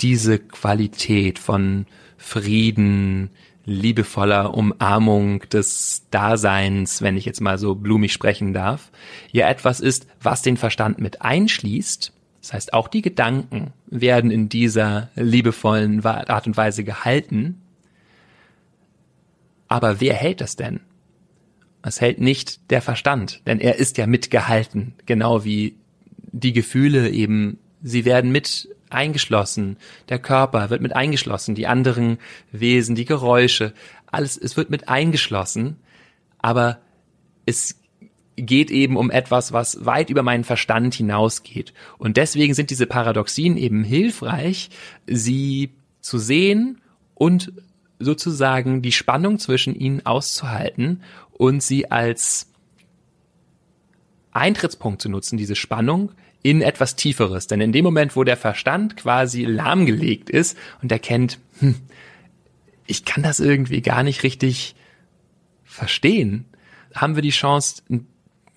diese 0.00 0.38
Qualität 0.38 1.38
von 1.38 1.86
Frieden, 2.16 3.30
liebevoller 3.64 4.54
Umarmung 4.54 5.40
des 5.50 6.06
Daseins, 6.10 7.02
wenn 7.02 7.16
ich 7.16 7.24
jetzt 7.24 7.40
mal 7.40 7.58
so 7.58 7.74
blumig 7.74 8.12
sprechen 8.12 8.52
darf, 8.52 8.90
ja 9.30 9.48
etwas 9.48 9.80
ist, 9.80 10.06
was 10.20 10.42
den 10.42 10.56
Verstand 10.56 10.98
mit 10.98 11.22
einschließt. 11.22 12.12
Das 12.40 12.52
heißt, 12.52 12.74
auch 12.74 12.88
die 12.88 13.02
Gedanken 13.02 13.72
werden 13.86 14.30
in 14.30 14.48
dieser 14.48 15.10
liebevollen 15.14 16.04
Art 16.04 16.46
und 16.46 16.56
Weise 16.56 16.82
gehalten. 16.82 17.60
Aber 19.68 20.00
wer 20.00 20.14
hält 20.14 20.40
das 20.40 20.56
denn? 20.56 20.80
Es 21.82 22.00
hält 22.00 22.20
nicht 22.20 22.70
der 22.70 22.82
Verstand, 22.82 23.42
denn 23.46 23.60
er 23.60 23.76
ist 23.76 23.96
ja 23.96 24.06
mitgehalten, 24.06 24.94
genau 25.06 25.44
wie 25.44 25.76
die 26.32 26.52
Gefühle 26.52 27.10
eben, 27.10 27.58
sie 27.82 28.04
werden 28.04 28.32
mit 28.32 28.68
eingeschlossen, 28.94 29.76
der 30.08 30.18
Körper 30.18 30.70
wird 30.70 30.82
mit 30.82 30.94
eingeschlossen, 30.94 31.54
die 31.54 31.66
anderen 31.66 32.18
Wesen, 32.50 32.94
die 32.94 33.04
Geräusche, 33.04 33.72
alles, 34.06 34.36
es 34.36 34.56
wird 34.56 34.70
mit 34.70 34.88
eingeschlossen, 34.88 35.76
aber 36.38 36.78
es 37.46 37.80
geht 38.36 38.70
eben 38.70 38.96
um 38.96 39.10
etwas, 39.10 39.52
was 39.52 39.84
weit 39.84 40.10
über 40.10 40.22
meinen 40.22 40.44
Verstand 40.44 40.94
hinausgeht. 40.94 41.72
Und 41.98 42.16
deswegen 42.16 42.54
sind 42.54 42.70
diese 42.70 42.86
Paradoxien 42.86 43.56
eben 43.56 43.84
hilfreich, 43.84 44.70
sie 45.06 45.70
zu 46.00 46.18
sehen 46.18 46.80
und 47.14 47.52
sozusagen 47.98 48.82
die 48.82 48.92
Spannung 48.92 49.38
zwischen 49.38 49.74
ihnen 49.74 50.04
auszuhalten 50.04 51.02
und 51.32 51.62
sie 51.62 51.90
als 51.90 52.51
Eintrittspunkt 54.32 55.02
zu 55.02 55.08
nutzen, 55.08 55.36
diese 55.36 55.56
Spannung 55.56 56.12
in 56.42 56.60
etwas 56.60 56.96
Tieferes. 56.96 57.46
Denn 57.46 57.60
in 57.60 57.72
dem 57.72 57.84
Moment, 57.84 58.16
wo 58.16 58.24
der 58.24 58.36
Verstand 58.36 58.96
quasi 58.96 59.44
lahmgelegt 59.44 60.30
ist 60.30 60.56
und 60.82 60.90
erkennt, 60.90 61.38
hm, 61.60 61.76
ich 62.86 63.04
kann 63.04 63.22
das 63.22 63.40
irgendwie 63.40 63.80
gar 63.80 64.02
nicht 64.02 64.22
richtig 64.22 64.74
verstehen, 65.64 66.46
haben 66.94 67.14
wir 67.14 67.22
die 67.22 67.30
Chance, 67.30 67.82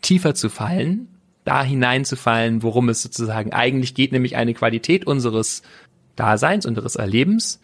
tiefer 0.02 0.36
zu 0.36 0.50
fallen, 0.50 1.08
da 1.46 1.64
hineinzufallen, 1.64 2.64
worum 2.64 2.90
es 2.90 3.02
sozusagen 3.02 3.54
eigentlich 3.54 3.94
geht, 3.94 4.12
nämlich 4.12 4.36
eine 4.36 4.54
Qualität 4.54 5.06
unseres 5.08 5.62
Daseins, 6.16 6.66
unseres 6.66 6.96
Erlebens, 6.96 7.60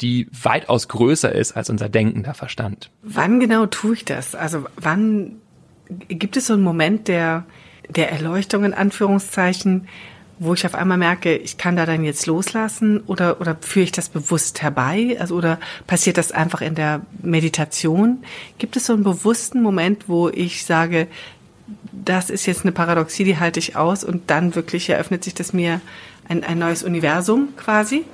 die 0.00 0.28
weitaus 0.32 0.88
größer 0.88 1.32
ist 1.32 1.52
als 1.52 1.70
unser 1.70 1.88
denkender 1.88 2.34
Verstand. 2.34 2.90
Wann 3.02 3.40
genau 3.40 3.66
tue 3.66 3.94
ich 3.94 4.04
das? 4.04 4.34
Also 4.34 4.66
wann 4.76 5.41
gibt 6.08 6.36
es 6.36 6.46
so 6.46 6.54
einen 6.54 6.62
Moment 6.62 7.08
der, 7.08 7.44
der 7.88 8.10
Erleuchtung 8.12 8.64
in 8.64 8.74
Anführungszeichen, 8.74 9.88
wo 10.38 10.54
ich 10.54 10.66
auf 10.66 10.74
einmal 10.74 10.98
merke, 10.98 11.36
ich 11.36 11.56
kann 11.56 11.76
da 11.76 11.86
dann 11.86 12.02
jetzt 12.02 12.26
loslassen 12.26 13.00
oder, 13.06 13.40
oder 13.40 13.56
führe 13.60 13.84
ich 13.84 13.92
das 13.92 14.08
bewusst 14.08 14.60
herbei? 14.60 15.16
Also, 15.20 15.36
oder 15.36 15.60
passiert 15.86 16.18
das 16.18 16.32
einfach 16.32 16.62
in 16.62 16.74
der 16.74 17.02
Meditation? 17.22 18.24
Gibt 18.58 18.76
es 18.76 18.86
so 18.86 18.92
einen 18.94 19.04
bewussten 19.04 19.62
Moment, 19.62 20.08
wo 20.08 20.28
ich 20.28 20.64
sage, 20.64 21.06
das 21.92 22.28
ist 22.28 22.46
jetzt 22.46 22.62
eine 22.62 22.72
Paradoxie, 22.72 23.24
die 23.24 23.38
halte 23.38 23.60
ich 23.60 23.76
aus 23.76 24.02
und 24.02 24.30
dann 24.30 24.54
wirklich 24.54 24.88
eröffnet 24.90 25.22
sich 25.22 25.34
das 25.34 25.52
mir 25.52 25.80
ein, 26.28 26.42
ein 26.42 26.58
neues 26.58 26.82
Universum 26.82 27.50
quasi? 27.56 28.04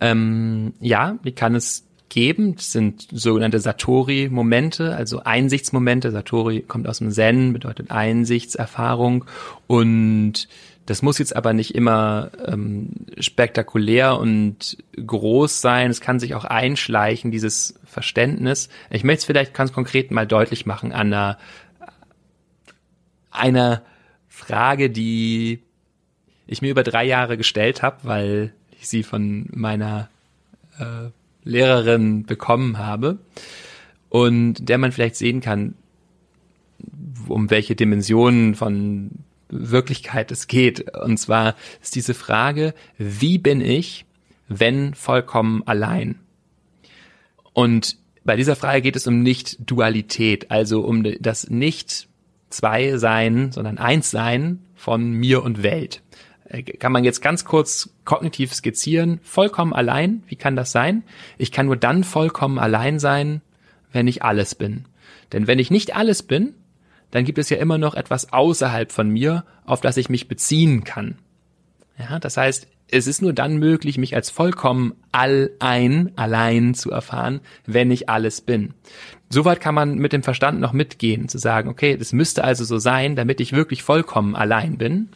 Ähm, 0.00 0.72
ja, 0.80 1.16
die 1.24 1.32
kann 1.32 1.54
es 1.54 1.84
geben. 2.08 2.56
Das 2.56 2.72
sind 2.72 3.08
sogenannte 3.12 3.60
Satori-Momente, 3.60 4.94
also 4.94 5.22
Einsichtsmomente. 5.24 6.10
Satori 6.10 6.62
kommt 6.62 6.88
aus 6.88 6.98
dem 6.98 7.10
Zen, 7.10 7.52
bedeutet 7.52 7.90
Einsichtserfahrung. 7.90 9.24
Und 9.66 10.48
das 10.86 11.02
muss 11.02 11.18
jetzt 11.18 11.36
aber 11.36 11.52
nicht 11.52 11.74
immer 11.74 12.30
ähm, 12.46 12.90
spektakulär 13.18 14.18
und 14.18 14.78
groß 14.96 15.60
sein. 15.60 15.90
Es 15.90 16.00
kann 16.00 16.18
sich 16.18 16.34
auch 16.34 16.44
einschleichen, 16.44 17.30
dieses 17.30 17.78
Verständnis. 17.84 18.70
Ich 18.90 19.04
möchte 19.04 19.18
es 19.18 19.24
vielleicht 19.26 19.52
ganz 19.52 19.72
konkret 19.72 20.10
mal 20.10 20.26
deutlich 20.26 20.64
machen 20.64 20.92
an 20.92 21.12
einer, 21.12 21.38
einer 23.30 23.82
Frage, 24.28 24.88
die 24.88 25.62
ich 26.46 26.62
mir 26.62 26.70
über 26.70 26.84
drei 26.84 27.04
Jahre 27.04 27.36
gestellt 27.36 27.82
habe, 27.82 27.98
weil 28.04 28.54
ich 28.80 28.88
sie 28.88 29.02
von 29.02 29.46
meiner 29.52 30.08
äh, 30.78 31.10
Lehrerin 31.48 32.24
bekommen 32.24 32.78
habe 32.78 33.18
und 34.08 34.68
der 34.68 34.78
man 34.78 34.92
vielleicht 34.92 35.16
sehen 35.16 35.40
kann, 35.40 35.74
um 37.26 37.50
welche 37.50 37.74
Dimensionen 37.74 38.54
von 38.54 39.10
Wirklichkeit 39.48 40.30
es 40.30 40.46
geht. 40.46 40.94
Und 40.94 41.18
zwar 41.18 41.56
ist 41.82 41.94
diese 41.94 42.14
Frage, 42.14 42.74
wie 42.98 43.38
bin 43.38 43.60
ich, 43.60 44.04
wenn 44.48 44.94
vollkommen 44.94 45.62
allein? 45.66 46.20
Und 47.52 47.96
bei 48.24 48.36
dieser 48.36 48.56
Frage 48.56 48.82
geht 48.82 48.96
es 48.96 49.06
um 49.06 49.22
Nicht-Dualität, 49.22 50.50
also 50.50 50.82
um 50.82 51.02
das 51.20 51.48
nicht 51.48 52.08
zwei 52.50 52.98
sein, 52.98 53.52
sondern 53.52 53.78
eins 53.78 54.10
sein 54.10 54.60
von 54.74 55.10
mir 55.10 55.42
und 55.42 55.62
Welt. 55.62 56.02
Äh, 56.48 56.62
kann 56.62 56.92
man 56.92 57.04
jetzt 57.04 57.20
ganz 57.20 57.44
kurz 57.44 57.90
kognitiv 58.04 58.54
skizzieren, 58.54 59.20
vollkommen 59.22 59.72
allein, 59.72 60.22
wie 60.26 60.36
kann 60.36 60.56
das 60.56 60.72
sein? 60.72 61.04
Ich 61.36 61.52
kann 61.52 61.66
nur 61.66 61.76
dann 61.76 62.04
vollkommen 62.04 62.58
allein 62.58 62.98
sein, 62.98 63.42
wenn 63.92 64.06
ich 64.06 64.22
alles 64.22 64.54
bin. 64.54 64.86
Denn 65.32 65.46
wenn 65.46 65.58
ich 65.58 65.70
nicht 65.70 65.94
alles 65.94 66.22
bin, 66.22 66.54
dann 67.10 67.24
gibt 67.24 67.38
es 67.38 67.48
ja 67.50 67.58
immer 67.58 67.78
noch 67.78 67.94
etwas 67.94 68.32
außerhalb 68.32 68.92
von 68.92 69.08
mir, 69.08 69.44
auf 69.64 69.80
das 69.80 69.96
ich 69.96 70.08
mich 70.08 70.28
beziehen 70.28 70.84
kann. 70.84 71.18
Ja, 71.98 72.18
das 72.18 72.36
heißt, 72.36 72.68
es 72.90 73.06
ist 73.06 73.20
nur 73.20 73.32
dann 73.32 73.58
möglich, 73.58 73.98
mich 73.98 74.14
als 74.14 74.30
vollkommen 74.30 74.94
allein, 75.12 76.12
allein 76.16 76.74
zu 76.74 76.90
erfahren, 76.90 77.40
wenn 77.66 77.90
ich 77.90 78.08
alles 78.08 78.40
bin. 78.40 78.74
Soweit 79.28 79.60
kann 79.60 79.74
man 79.74 79.96
mit 79.96 80.14
dem 80.14 80.22
Verstand 80.22 80.60
noch 80.60 80.72
mitgehen, 80.72 81.28
zu 81.28 81.36
sagen, 81.36 81.68
okay, 81.68 81.96
das 81.98 82.14
müsste 82.14 82.44
also 82.44 82.64
so 82.64 82.78
sein, 82.78 83.14
damit 83.14 83.40
ich 83.40 83.52
wirklich 83.52 83.82
vollkommen 83.82 84.34
allein 84.34 84.78
bin, 84.78 85.10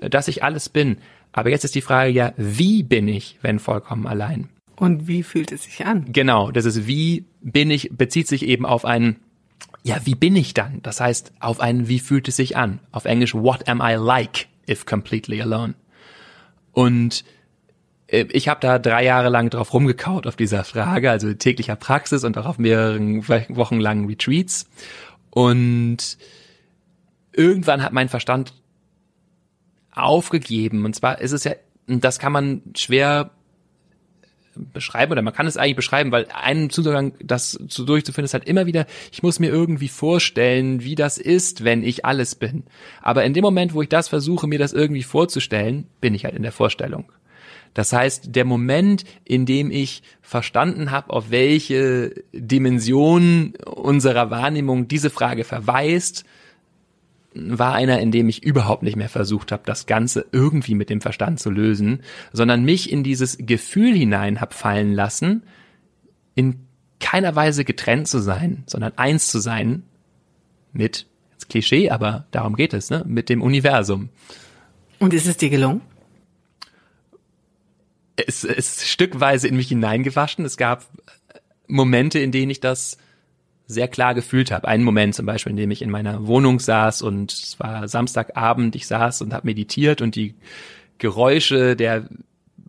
dass 0.00 0.28
ich 0.28 0.42
alles 0.42 0.68
bin. 0.68 0.98
Aber 1.32 1.50
jetzt 1.50 1.64
ist 1.64 1.74
die 1.74 1.80
Frage 1.80 2.10
ja, 2.10 2.32
wie 2.36 2.82
bin 2.82 3.08
ich, 3.08 3.38
wenn 3.42 3.58
vollkommen 3.58 4.06
allein? 4.06 4.48
Und 4.76 5.06
wie 5.06 5.22
fühlt 5.22 5.52
es 5.52 5.64
sich 5.64 5.84
an? 5.84 6.12
Genau, 6.12 6.50
das 6.50 6.64
ist 6.64 6.86
wie 6.86 7.26
bin 7.40 7.70
ich, 7.70 7.90
bezieht 7.92 8.28
sich 8.28 8.44
eben 8.44 8.66
auf 8.66 8.84
einen, 8.84 9.16
ja, 9.82 9.98
wie 10.04 10.14
bin 10.14 10.34
ich 10.36 10.54
dann? 10.54 10.80
Das 10.82 11.00
heißt, 11.00 11.32
auf 11.40 11.60
einen, 11.60 11.88
wie 11.88 12.00
fühlt 12.00 12.28
es 12.28 12.36
sich 12.36 12.56
an? 12.56 12.80
Auf 12.90 13.04
Englisch, 13.04 13.34
what 13.34 13.68
am 13.68 13.80
I 13.82 13.94
like 13.94 14.48
if 14.68 14.86
completely 14.86 15.40
alone? 15.40 15.74
Und 16.72 17.24
äh, 18.08 18.26
ich 18.30 18.48
habe 18.48 18.60
da 18.60 18.78
drei 18.78 19.04
Jahre 19.04 19.28
lang 19.28 19.50
drauf 19.50 19.72
rumgekaut 19.72 20.26
auf 20.26 20.36
dieser 20.36 20.64
Frage, 20.64 21.10
also 21.10 21.32
täglicher 21.34 21.76
Praxis 21.76 22.24
und 22.24 22.36
auch 22.38 22.46
auf 22.46 22.58
mehreren 22.58 23.26
wochenlangen 23.28 24.06
Retreats. 24.06 24.66
Und 25.30 26.18
irgendwann 27.32 27.82
hat 27.82 27.92
mein 27.92 28.08
Verstand 28.08 28.54
aufgegeben. 29.94 30.84
Und 30.84 30.94
zwar 30.94 31.20
ist 31.20 31.32
es 31.32 31.44
ja, 31.44 31.52
das 31.86 32.18
kann 32.18 32.32
man 32.32 32.62
schwer 32.76 33.30
beschreiben 34.72 35.12
oder 35.12 35.22
man 35.22 35.34
kann 35.34 35.46
es 35.46 35.56
eigentlich 35.56 35.76
beschreiben, 35.76 36.12
weil 36.12 36.28
einen 36.32 36.70
Zugang, 36.70 37.12
das 37.22 37.58
zu 37.68 37.84
durchzuführen, 37.84 38.24
ist 38.24 38.34
halt 38.34 38.46
immer 38.46 38.66
wieder, 38.66 38.86
ich 39.12 39.22
muss 39.22 39.40
mir 39.40 39.50
irgendwie 39.50 39.88
vorstellen, 39.88 40.84
wie 40.84 40.94
das 40.94 41.18
ist, 41.18 41.64
wenn 41.64 41.82
ich 41.82 42.04
alles 42.04 42.34
bin. 42.34 42.64
Aber 43.02 43.24
in 43.24 43.34
dem 43.34 43.42
Moment, 43.42 43.74
wo 43.74 43.82
ich 43.82 43.88
das 43.88 44.08
versuche, 44.08 44.46
mir 44.46 44.58
das 44.58 44.72
irgendwie 44.72 45.02
vorzustellen, 45.02 45.88
bin 46.00 46.14
ich 46.14 46.24
halt 46.24 46.36
in 46.36 46.42
der 46.42 46.52
Vorstellung. 46.52 47.10
Das 47.74 47.92
heißt, 47.92 48.36
der 48.36 48.44
Moment, 48.44 49.04
in 49.24 49.46
dem 49.46 49.72
ich 49.72 50.02
verstanden 50.22 50.92
habe, 50.92 51.10
auf 51.10 51.30
welche 51.30 52.22
Dimension 52.32 53.54
unserer 53.66 54.30
Wahrnehmung 54.30 54.86
diese 54.86 55.10
Frage 55.10 55.42
verweist, 55.42 56.24
war 57.34 57.74
einer, 57.74 58.00
in 58.00 58.12
dem 58.12 58.28
ich 58.28 58.44
überhaupt 58.44 58.82
nicht 58.82 58.96
mehr 58.96 59.08
versucht 59.08 59.50
habe, 59.50 59.64
das 59.66 59.86
Ganze 59.86 60.26
irgendwie 60.32 60.74
mit 60.74 60.88
dem 60.88 61.00
Verstand 61.00 61.40
zu 61.40 61.50
lösen, 61.50 62.00
sondern 62.32 62.64
mich 62.64 62.92
in 62.92 63.02
dieses 63.02 63.36
Gefühl 63.38 63.94
hinein 63.94 64.40
hab 64.40 64.54
fallen 64.54 64.92
lassen, 64.92 65.42
in 66.34 66.66
keiner 67.00 67.34
Weise 67.34 67.64
getrennt 67.64 68.08
zu 68.08 68.20
sein, 68.20 68.62
sondern 68.66 68.92
eins 68.96 69.28
zu 69.28 69.40
sein 69.40 69.82
mit, 70.72 71.06
jetzt 71.32 71.48
Klischee, 71.48 71.90
aber 71.90 72.26
darum 72.30 72.56
geht 72.56 72.72
es, 72.72 72.90
ne, 72.90 73.04
mit 73.06 73.28
dem 73.28 73.42
Universum. 73.42 74.08
Und 75.00 75.12
ist 75.12 75.26
es 75.26 75.36
dir 75.36 75.50
gelungen? 75.50 75.80
Es 78.16 78.44
ist 78.44 78.86
stückweise 78.86 79.48
in 79.48 79.56
mich 79.56 79.68
hineingewaschen. 79.68 80.44
Es 80.44 80.56
gab 80.56 80.86
Momente, 81.66 82.20
in 82.20 82.30
denen 82.30 82.50
ich 82.50 82.60
das 82.60 82.96
sehr 83.66 83.88
klar 83.88 84.14
gefühlt 84.14 84.50
habe. 84.50 84.68
Einen 84.68 84.84
Moment 84.84 85.14
zum 85.14 85.26
Beispiel, 85.26 85.50
in 85.50 85.56
dem 85.56 85.70
ich 85.70 85.82
in 85.82 85.90
meiner 85.90 86.26
Wohnung 86.26 86.60
saß 86.60 87.02
und 87.02 87.32
es 87.32 87.58
war 87.58 87.88
Samstagabend, 87.88 88.76
ich 88.76 88.86
saß 88.86 89.22
und 89.22 89.32
habe 89.32 89.46
meditiert 89.46 90.02
und 90.02 90.16
die 90.16 90.34
Geräusche 90.98 91.76
der 91.76 92.08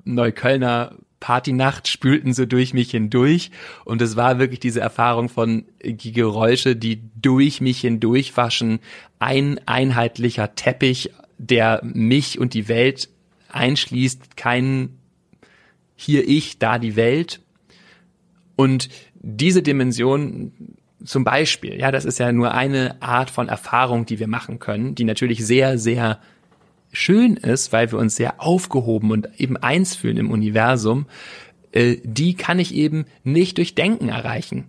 Neuköllner 0.05 0.95
Partynacht 1.19 1.87
spülten 1.87 2.33
so 2.33 2.45
durch 2.45 2.73
mich 2.73 2.91
hindurch 2.91 3.49
und 3.83 4.01
es 4.01 4.15
war 4.15 4.37
wirklich 4.39 4.59
diese 4.59 4.79
Erfahrung 4.79 5.27
von 5.27 5.65
die 5.83 6.11
Geräusche, 6.11 6.75
die 6.75 7.01
durch 7.19 7.61
mich 7.61 7.81
hindurch 7.81 8.35
waschen, 8.37 8.79
ein 9.19 9.59
einheitlicher 9.65 10.55
Teppich, 10.55 11.11
der 11.37 11.81
mich 11.83 12.39
und 12.39 12.53
die 12.53 12.67
Welt 12.67 13.09
einschließt, 13.49 14.37
kein 14.37 14.97
hier 15.95 16.27
ich, 16.27 16.59
da 16.59 16.77
die 16.77 16.95
Welt. 16.95 17.41
Und 18.55 18.89
diese 19.15 19.63
Dimension 19.63 20.51
zum 21.05 21.23
Beispiel, 21.23 21.79
ja, 21.79 21.91
das 21.91 22.05
ist 22.05 22.19
ja 22.19 22.31
nur 22.31 22.53
eine 22.53 23.01
Art 23.01 23.29
von 23.29 23.47
Erfahrung, 23.47 24.05
die 24.05 24.19
wir 24.19 24.27
machen 24.27 24.59
können, 24.59 24.95
die 24.95 25.03
natürlich 25.03 25.45
sehr, 25.45 25.77
sehr 25.77 26.19
schön 26.91 27.37
ist, 27.37 27.73
weil 27.73 27.91
wir 27.91 27.99
uns 27.99 28.15
sehr 28.15 28.41
aufgehoben 28.41 29.11
und 29.11 29.29
eben 29.37 29.57
eins 29.57 29.95
fühlen 29.95 30.17
im 30.17 30.31
Universum, 30.31 31.05
äh, 31.71 31.97
die 32.03 32.35
kann 32.35 32.59
ich 32.59 32.73
eben 32.73 33.05
nicht 33.23 33.57
durch 33.57 33.75
Denken 33.75 34.09
erreichen. 34.09 34.65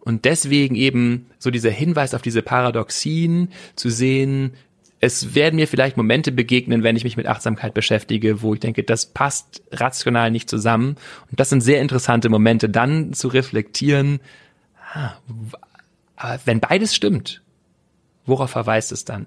Und 0.00 0.24
deswegen 0.24 0.76
eben 0.76 1.26
so 1.38 1.50
dieser 1.50 1.70
Hinweis 1.70 2.14
auf 2.14 2.22
diese 2.22 2.42
Paradoxien 2.42 3.48
zu 3.74 3.90
sehen, 3.90 4.52
es 5.00 5.34
werden 5.34 5.56
mir 5.56 5.68
vielleicht 5.68 5.96
Momente 5.96 6.32
begegnen, 6.32 6.82
wenn 6.82 6.96
ich 6.96 7.04
mich 7.04 7.16
mit 7.16 7.26
Achtsamkeit 7.26 7.74
beschäftige, 7.74 8.40
wo 8.40 8.54
ich 8.54 8.60
denke, 8.60 8.82
das 8.82 9.06
passt 9.06 9.62
rational 9.72 10.30
nicht 10.30 10.48
zusammen. 10.48 10.96
Und 11.30 11.38
das 11.38 11.50
sind 11.50 11.60
sehr 11.60 11.80
interessante 11.80 12.28
Momente, 12.28 12.68
dann 12.68 13.12
zu 13.12 13.28
reflektieren, 13.28 14.20
ah, 14.94 15.12
aber 16.16 16.40
wenn 16.44 16.60
beides 16.60 16.94
stimmt, 16.94 17.42
worauf 18.24 18.50
verweist 18.50 18.92
es 18.92 19.04
dann? 19.04 19.26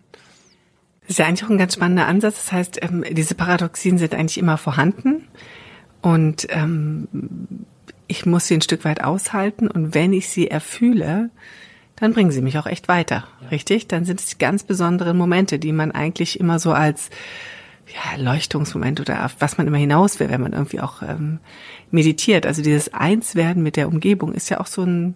Das 1.02 1.12
ist 1.12 1.20
ja 1.20 1.26
eigentlich 1.26 1.44
auch 1.44 1.50
ein 1.50 1.58
ganz 1.58 1.74
spannender 1.74 2.08
Ansatz. 2.08 2.36
Das 2.36 2.52
heißt, 2.52 2.84
ähm, 2.84 3.04
diese 3.12 3.36
Paradoxien 3.36 3.98
sind 3.98 4.14
eigentlich 4.14 4.38
immer 4.38 4.58
vorhanden 4.58 5.28
und 6.02 6.48
ähm, 6.50 7.08
ich 8.08 8.26
muss 8.26 8.48
sie 8.48 8.56
ein 8.56 8.62
Stück 8.62 8.86
weit 8.86 9.04
aushalten 9.04 9.68
und 9.68 9.94
wenn 9.94 10.14
ich 10.14 10.30
sie 10.30 10.50
erfühle, 10.50 11.30
dann 11.96 12.14
bringen 12.14 12.32
sie 12.32 12.42
mich 12.42 12.58
auch 12.58 12.66
echt 12.66 12.88
weiter, 12.88 13.28
ja. 13.42 13.50
richtig? 13.50 13.88
Dann 13.88 14.06
sind 14.06 14.20
es 14.20 14.28
die 14.28 14.38
ganz 14.38 14.64
besonderen 14.64 15.18
Momente, 15.18 15.60
die 15.60 15.74
man 15.74 15.92
eigentlich 15.92 16.40
immer 16.40 16.60
so 16.60 16.72
als 16.72 17.10
ja, 17.88 18.22
Leuchtungsmoment 18.22 19.00
oder 19.00 19.30
was 19.40 19.58
man 19.58 19.68
immer 19.68 19.78
hinaus 19.78 20.20
will, 20.20 20.30
wenn 20.30 20.42
man 20.42 20.54
irgendwie 20.54 20.80
auch 20.80 21.02
ähm, 21.02 21.40
meditiert. 21.92 22.46
Also 22.46 22.62
dieses 22.62 22.94
Einswerden 22.94 23.64
mit 23.64 23.76
der 23.76 23.88
Umgebung 23.88 24.34
ist 24.34 24.50
ja 24.50 24.60
auch 24.60 24.68
so 24.68 24.84
ein 24.84 25.16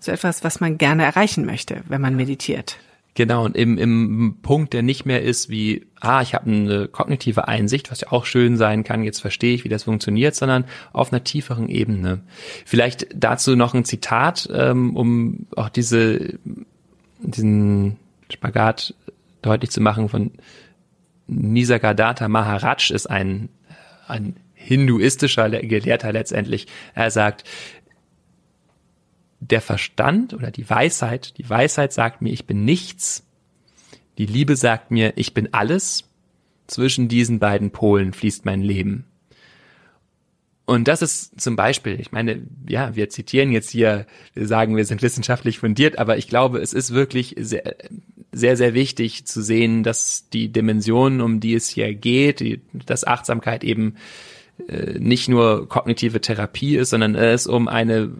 so 0.00 0.12
etwas, 0.12 0.44
was 0.44 0.60
man 0.60 0.78
gerne 0.78 1.04
erreichen 1.04 1.44
möchte, 1.44 1.82
wenn 1.88 2.00
man 2.00 2.16
meditiert. 2.16 2.78
Genau, 3.18 3.44
und 3.44 3.56
im, 3.56 3.78
im 3.78 4.36
Punkt, 4.42 4.72
der 4.72 4.82
nicht 4.82 5.04
mehr 5.04 5.22
ist 5.22 5.48
wie, 5.48 5.86
ah, 6.00 6.22
ich 6.22 6.34
habe 6.34 6.48
eine 6.48 6.86
kognitive 6.86 7.48
Einsicht, 7.48 7.90
was 7.90 8.02
ja 8.02 8.12
auch 8.12 8.24
schön 8.24 8.56
sein 8.56 8.84
kann, 8.84 9.02
jetzt 9.02 9.20
verstehe 9.20 9.56
ich, 9.56 9.64
wie 9.64 9.68
das 9.68 9.84
funktioniert, 9.84 10.36
sondern 10.36 10.66
auf 10.92 11.12
einer 11.12 11.24
tieferen 11.24 11.68
Ebene. 11.68 12.20
Vielleicht 12.64 13.08
dazu 13.12 13.56
noch 13.56 13.74
ein 13.74 13.84
Zitat, 13.84 14.48
ähm, 14.52 14.94
um 14.94 15.46
auch 15.56 15.68
diese, 15.68 16.38
diesen 17.18 17.96
Spagat 18.30 18.94
deutlich 19.42 19.72
zu 19.72 19.80
machen 19.80 20.08
von 20.08 20.30
Nisargadatta 21.26 22.28
Maharaj 22.28 22.92
ist 22.92 23.06
ein, 23.10 23.48
ein 24.06 24.36
hinduistischer 24.54 25.48
Gelehrter 25.50 26.12
letztendlich. 26.12 26.66
Er 26.94 27.10
sagt, 27.10 27.44
der 29.50 29.60
Verstand 29.60 30.34
oder 30.34 30.50
die 30.50 30.68
Weisheit, 30.68 31.38
die 31.38 31.48
Weisheit 31.48 31.92
sagt 31.92 32.22
mir, 32.22 32.32
ich 32.32 32.46
bin 32.46 32.64
nichts, 32.64 33.24
die 34.18 34.26
Liebe 34.26 34.56
sagt 34.56 34.90
mir, 34.90 35.12
ich 35.16 35.34
bin 35.34 35.52
alles, 35.52 36.04
zwischen 36.66 37.08
diesen 37.08 37.38
beiden 37.38 37.70
Polen 37.70 38.12
fließt 38.12 38.44
mein 38.44 38.60
Leben. 38.60 39.04
Und 40.66 40.86
das 40.86 41.00
ist 41.00 41.40
zum 41.40 41.56
Beispiel, 41.56 41.98
ich 41.98 42.12
meine, 42.12 42.42
ja, 42.68 42.94
wir 42.94 43.08
zitieren 43.08 43.52
jetzt 43.52 43.70
hier, 43.70 44.06
wir 44.34 44.46
sagen, 44.46 44.76
wir 44.76 44.84
sind 44.84 45.00
wissenschaftlich 45.00 45.58
fundiert, 45.58 45.98
aber 45.98 46.18
ich 46.18 46.28
glaube, 46.28 46.58
es 46.58 46.74
ist 46.74 46.92
wirklich 46.92 47.34
sehr, 47.38 47.74
sehr, 48.32 48.54
sehr 48.58 48.74
wichtig 48.74 49.26
zu 49.26 49.42
sehen, 49.42 49.82
dass 49.82 50.28
die 50.28 50.52
Dimensionen, 50.52 51.22
um 51.22 51.40
die 51.40 51.54
es 51.54 51.70
hier 51.70 51.94
geht, 51.94 52.40
die, 52.40 52.60
dass 52.84 53.06
Achtsamkeit 53.06 53.64
eben 53.64 53.94
äh, 54.68 54.98
nicht 54.98 55.30
nur 55.30 55.66
kognitive 55.70 56.20
Therapie 56.20 56.76
ist, 56.76 56.90
sondern 56.90 57.14
es 57.14 57.46
um 57.46 57.66
eine 57.66 58.12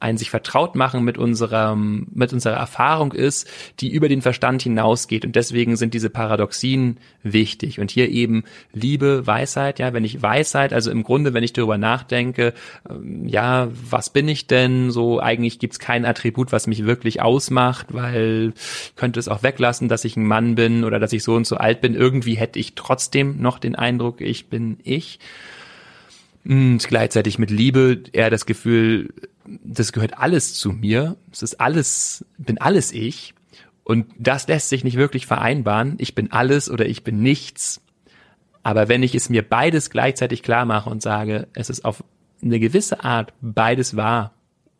ein 0.00 0.16
sich 0.16 0.30
vertraut 0.30 0.76
machen 0.76 1.04
mit 1.04 1.18
unserer, 1.18 1.74
mit 1.76 2.32
unserer 2.32 2.56
Erfahrung 2.56 3.12
ist, 3.12 3.48
die 3.80 3.90
über 3.90 4.08
den 4.08 4.22
Verstand 4.22 4.62
hinausgeht. 4.62 5.24
Und 5.24 5.34
deswegen 5.34 5.76
sind 5.76 5.94
diese 5.94 6.10
Paradoxien 6.10 6.98
wichtig. 7.22 7.80
Und 7.80 7.90
hier 7.90 8.08
eben 8.08 8.44
Liebe, 8.72 9.26
Weisheit, 9.26 9.78
ja, 9.78 9.92
wenn 9.92 10.04
ich 10.04 10.22
Weisheit, 10.22 10.72
also 10.72 10.90
im 10.90 11.02
Grunde, 11.02 11.34
wenn 11.34 11.42
ich 11.42 11.52
darüber 11.52 11.78
nachdenke, 11.78 12.54
ähm, 12.88 13.26
ja, 13.26 13.68
was 13.90 14.10
bin 14.10 14.28
ich 14.28 14.46
denn? 14.46 14.90
So, 14.90 15.20
eigentlich 15.20 15.58
gibt's 15.58 15.80
kein 15.80 16.04
Attribut, 16.04 16.52
was 16.52 16.68
mich 16.68 16.86
wirklich 16.86 17.20
ausmacht, 17.20 17.88
weil 17.90 18.52
ich 18.54 18.96
könnte 18.96 19.18
es 19.18 19.28
auch 19.28 19.42
weglassen, 19.42 19.88
dass 19.88 20.04
ich 20.04 20.16
ein 20.16 20.26
Mann 20.26 20.54
bin 20.54 20.84
oder 20.84 21.00
dass 21.00 21.12
ich 21.12 21.24
so 21.24 21.34
und 21.34 21.46
so 21.46 21.56
alt 21.56 21.80
bin. 21.80 21.94
Irgendwie 21.94 22.34
hätte 22.34 22.58
ich 22.58 22.74
trotzdem 22.74 23.40
noch 23.40 23.58
den 23.58 23.74
Eindruck, 23.74 24.20
ich 24.20 24.46
bin 24.46 24.78
ich. 24.84 25.18
Und 26.44 26.78
gleichzeitig 26.78 27.38
mit 27.38 27.50
Liebe 27.50 28.04
eher 28.12 28.30
das 28.30 28.46
Gefühl, 28.46 29.12
das 29.64 29.92
gehört 29.92 30.18
alles 30.18 30.54
zu 30.54 30.70
mir. 30.70 31.16
Es 31.32 31.42
ist 31.42 31.60
alles, 31.60 32.24
bin 32.36 32.58
alles 32.58 32.92
ich. 32.92 33.34
Und 33.84 34.06
das 34.18 34.46
lässt 34.48 34.68
sich 34.68 34.84
nicht 34.84 34.96
wirklich 34.96 35.26
vereinbaren. 35.26 35.94
Ich 35.98 36.14
bin 36.14 36.30
alles 36.32 36.70
oder 36.70 36.86
ich 36.86 37.04
bin 37.04 37.22
nichts. 37.22 37.80
Aber 38.62 38.88
wenn 38.88 39.02
ich 39.02 39.14
es 39.14 39.30
mir 39.30 39.42
beides 39.42 39.88
gleichzeitig 39.88 40.42
klar 40.42 40.66
mache 40.66 40.90
und 40.90 41.00
sage, 41.00 41.48
es 41.54 41.70
ist 41.70 41.84
auf 41.84 42.04
eine 42.42 42.60
gewisse 42.60 43.02
Art 43.02 43.32
beides 43.40 43.96
wahr 43.96 44.34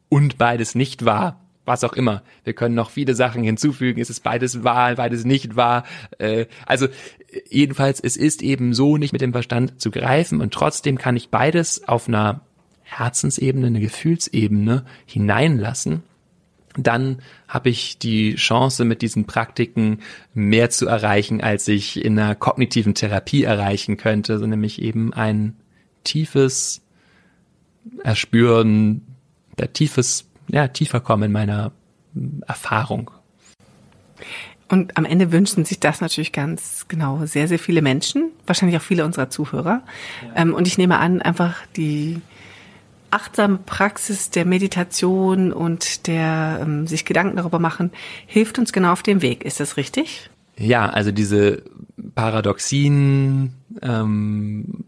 und 0.08 0.36
beides 0.36 0.74
nicht 0.74 1.04
wahr, 1.04 1.40
was 1.64 1.84
auch 1.84 1.92
immer. 1.92 2.22
Wir 2.44 2.52
können 2.52 2.74
noch 2.74 2.90
viele 2.90 3.14
Sachen 3.14 3.42
hinzufügen. 3.42 4.00
Es 4.00 4.10
ist 4.10 4.20
beides 4.20 4.64
wahr, 4.64 4.96
beides 4.96 5.24
nicht 5.24 5.56
wahr. 5.56 5.84
Äh, 6.18 6.46
also 6.66 6.88
jedenfalls, 7.48 8.00
es 8.00 8.16
ist 8.16 8.42
eben 8.42 8.74
so 8.74 8.96
nicht 8.96 9.12
mit 9.12 9.22
dem 9.22 9.32
Verstand 9.32 9.80
zu 9.80 9.90
greifen 9.90 10.40
und 10.40 10.52
trotzdem 10.52 10.98
kann 10.98 11.16
ich 11.16 11.30
beides 11.30 11.86
auf 11.86 12.08
einer 12.08 12.42
Herzensebene, 12.88 13.66
eine 13.66 13.80
Gefühlsebene 13.80 14.84
hineinlassen. 15.06 16.02
Dann 16.76 17.18
habe 17.48 17.70
ich 17.70 17.98
die 17.98 18.34
Chance, 18.36 18.84
mit 18.84 19.02
diesen 19.02 19.26
Praktiken 19.26 20.00
mehr 20.32 20.70
zu 20.70 20.86
erreichen, 20.86 21.40
als 21.40 21.68
ich 21.68 22.02
in 22.02 22.18
einer 22.18 22.34
kognitiven 22.34 22.94
Therapie 22.94 23.44
erreichen 23.44 23.96
könnte, 23.96 24.38
so 24.38 24.46
nämlich 24.46 24.80
eben 24.80 25.12
ein 25.12 25.56
tiefes 26.04 26.82
Erspüren, 28.04 29.02
der 29.58 29.72
tiefes 29.72 30.26
ja, 30.48 30.68
tiefer 30.68 31.00
kommen 31.00 31.24
in 31.24 31.32
meiner 31.32 31.72
Erfahrung. 32.46 33.10
Und 34.68 34.96
am 34.96 35.04
Ende 35.04 35.32
wünschen 35.32 35.64
sich 35.64 35.80
das 35.80 36.00
natürlich 36.00 36.32
ganz 36.32 36.86
genau 36.88 37.24
sehr, 37.24 37.48
sehr 37.48 37.58
viele 37.58 37.82
Menschen, 37.82 38.30
wahrscheinlich 38.46 38.78
auch 38.78 38.82
viele 38.84 39.04
unserer 39.04 39.30
Zuhörer. 39.30 39.82
Ja. 40.22 40.42
Ähm, 40.42 40.54
und 40.54 40.66
ich 40.66 40.78
nehme 40.78 40.98
an, 40.98 41.22
einfach 41.22 41.56
die 41.76 42.20
achtsame 43.10 43.58
Praxis 43.58 44.30
der 44.30 44.44
Meditation 44.44 45.52
und 45.52 46.06
der 46.06 46.60
ähm, 46.62 46.86
sich 46.86 47.04
Gedanken 47.04 47.36
darüber 47.36 47.58
machen, 47.58 47.90
hilft 48.26 48.58
uns 48.58 48.72
genau 48.72 48.92
auf 48.92 49.02
dem 49.02 49.22
Weg. 49.22 49.44
Ist 49.44 49.60
das 49.60 49.76
richtig? 49.76 50.30
Ja, 50.56 50.88
also 50.88 51.12
diese 51.12 51.62
Paradoxien, 52.14 53.54
ähm, 53.82 54.84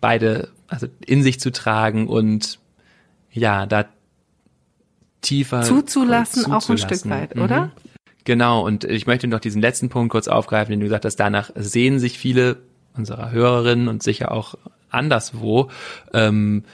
beide 0.00 0.48
also 0.68 0.86
in 1.06 1.22
sich 1.22 1.40
zu 1.40 1.52
tragen 1.52 2.08
und 2.08 2.58
ja, 3.30 3.66
da 3.66 3.86
tiefer 5.20 5.62
zuzulassen, 5.62 6.42
zuzulassen. 6.42 6.52
auch 6.52 6.68
ein 6.70 6.78
Stück 6.78 7.08
weit, 7.10 7.36
oder? 7.36 7.66
Mhm. 7.66 7.70
Genau, 8.24 8.64
und 8.64 8.84
ich 8.84 9.06
möchte 9.06 9.26
noch 9.28 9.40
diesen 9.40 9.60
letzten 9.60 9.90
Punkt 9.90 10.10
kurz 10.10 10.28
aufgreifen, 10.28 10.70
den 10.70 10.80
du 10.80 10.86
gesagt 10.86 11.04
hast, 11.04 11.16
danach 11.16 11.50
sehen 11.54 11.98
sich 11.98 12.18
viele 12.18 12.56
unserer 12.96 13.30
Hörerinnen 13.30 13.88
und 13.88 14.02
sicher 14.02 14.32
auch 14.32 14.54
anderswo. 14.88 15.68
Ähm, 16.12 16.64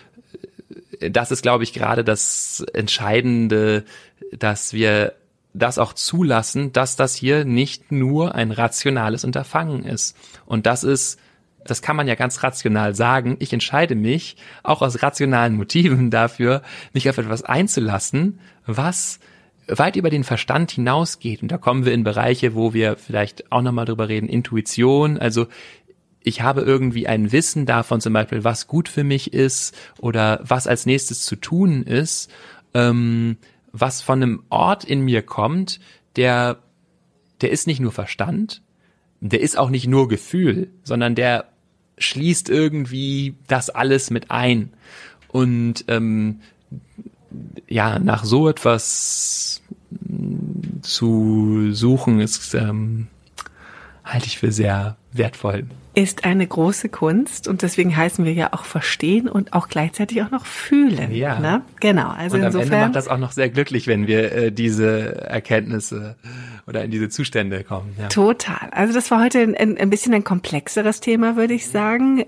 das 1.00 1.30
ist, 1.30 1.42
glaube 1.42 1.64
ich, 1.64 1.72
gerade 1.72 2.04
das 2.04 2.64
Entscheidende, 2.74 3.84
dass 4.32 4.72
wir 4.72 5.14
das 5.52 5.78
auch 5.78 5.92
zulassen, 5.94 6.72
dass 6.72 6.96
das 6.96 7.14
hier 7.14 7.44
nicht 7.44 7.90
nur 7.90 8.34
ein 8.34 8.52
rationales 8.52 9.24
Unterfangen 9.24 9.84
ist. 9.84 10.16
Und 10.46 10.66
das 10.66 10.84
ist 10.84 11.18
das 11.64 11.82
kann 11.82 11.96
man 11.96 12.08
ja 12.08 12.14
ganz 12.14 12.42
rational 12.42 12.94
sagen, 12.94 13.36
ich 13.38 13.52
entscheide 13.52 13.94
mich 13.94 14.36
auch 14.62 14.82
aus 14.82 15.02
rationalen 15.02 15.56
Motiven 15.56 16.10
dafür, 16.10 16.62
mich 16.92 17.08
auf 17.08 17.18
etwas 17.18 17.42
einzulassen, 17.42 18.40
was 18.66 19.20
weit 19.66 19.96
über 19.96 20.10
den 20.10 20.24
Verstand 20.24 20.72
hinausgeht. 20.72 21.42
Und 21.42 21.52
da 21.52 21.58
kommen 21.58 21.84
wir 21.84 21.92
in 21.92 22.02
Bereiche, 22.02 22.54
wo 22.54 22.74
wir 22.74 22.96
vielleicht 22.96 23.52
auch 23.52 23.62
nochmal 23.62 23.84
drüber 23.84 24.08
reden, 24.08 24.28
Intuition, 24.28 25.18
also 25.18 25.46
ich 26.22 26.42
habe 26.42 26.62
irgendwie 26.62 27.06
ein 27.06 27.33
Wissen 27.33 27.66
davon, 27.66 28.00
zum 28.00 28.12
Beispiel, 28.12 28.44
was 28.44 28.66
gut 28.66 28.88
für 28.88 29.04
mich 29.04 29.33
ist 29.33 29.74
oder 29.98 30.40
was 30.42 30.66
als 30.66 30.87
nächstes 30.87 31.22
zu 31.22 31.37
tun 31.37 31.83
ist, 31.83 32.30
ähm, 32.74 33.37
was 33.72 34.02
von 34.02 34.22
einem 34.22 34.42
Ort 34.50 34.85
in 34.85 35.00
mir 35.00 35.22
kommt, 35.22 35.80
der, 36.16 36.59
der 37.40 37.50
ist 37.50 37.66
nicht 37.66 37.80
nur 37.80 37.92
Verstand, 37.92 38.62
der 39.20 39.40
ist 39.40 39.59
auch 39.59 39.70
nicht 39.70 39.87
nur 39.87 40.09
Gefühl, 40.09 40.70
sondern 40.83 41.14
der 41.14 41.46
schließt 41.98 42.48
irgendwie 42.48 43.37
das 43.46 43.70
alles 43.70 44.11
mit 44.11 44.30
ein. 44.30 44.72
Und 45.28 45.85
ähm, 45.88 46.40
ja, 47.68 47.98
nach 47.98 48.24
so 48.24 48.48
etwas 48.48 49.62
zu 50.83 51.72
suchen, 51.72 52.20
ist 52.20 52.54
ähm, 52.54 53.06
halte 54.04 54.26
ich 54.26 54.38
für 54.38 54.50
sehr 54.52 54.96
wertvoll. 55.12 55.64
Ist 55.92 56.24
eine 56.24 56.46
große 56.46 56.88
Kunst 56.88 57.48
und 57.48 57.62
deswegen 57.62 57.96
heißen 57.96 58.24
wir 58.24 58.32
ja 58.32 58.52
auch 58.52 58.64
verstehen 58.64 59.28
und 59.28 59.52
auch 59.52 59.68
gleichzeitig 59.68 60.22
auch 60.22 60.30
noch 60.30 60.46
fühlen. 60.46 61.12
Ja. 61.12 61.40
Ne? 61.40 61.62
Genau. 61.80 62.10
Also 62.10 62.36
und 62.36 62.42
am 62.42 62.46
insofern 62.46 62.72
Ende 62.72 62.86
macht 62.86 62.96
das 62.96 63.08
auch 63.08 63.18
noch 63.18 63.32
sehr 63.32 63.48
glücklich, 63.48 63.88
wenn 63.88 64.06
wir 64.06 64.32
äh, 64.32 64.52
diese 64.52 65.20
Erkenntnisse 65.22 66.14
oder 66.68 66.84
in 66.84 66.92
diese 66.92 67.08
Zustände 67.08 67.64
kommen. 67.64 67.94
Ja. 67.98 68.06
Total. 68.06 68.70
Also 68.70 68.94
das 68.94 69.10
war 69.10 69.20
heute 69.20 69.40
ein, 69.40 69.78
ein 69.78 69.90
bisschen 69.90 70.14
ein 70.14 70.22
komplexeres 70.22 71.00
Thema, 71.00 71.34
würde 71.34 71.54
ich 71.54 71.68
sagen. 71.68 72.24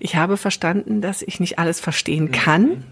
Ich 0.00 0.16
habe 0.16 0.36
verstanden, 0.36 1.00
dass 1.00 1.22
ich 1.22 1.38
nicht 1.38 1.60
alles 1.60 1.78
verstehen 1.78 2.32
kann. 2.32 2.84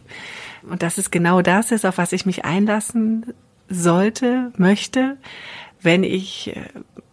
Und 0.62 0.82
dass 0.82 0.96
es 0.96 1.10
genau 1.10 1.42
das 1.42 1.72
ist, 1.72 1.84
auf 1.84 1.98
was 1.98 2.12
ich 2.12 2.24
mich 2.24 2.44
einlassen 2.44 3.34
sollte, 3.68 4.52
möchte, 4.56 5.16
wenn 5.82 6.04
ich 6.04 6.56
äh, 6.56 6.60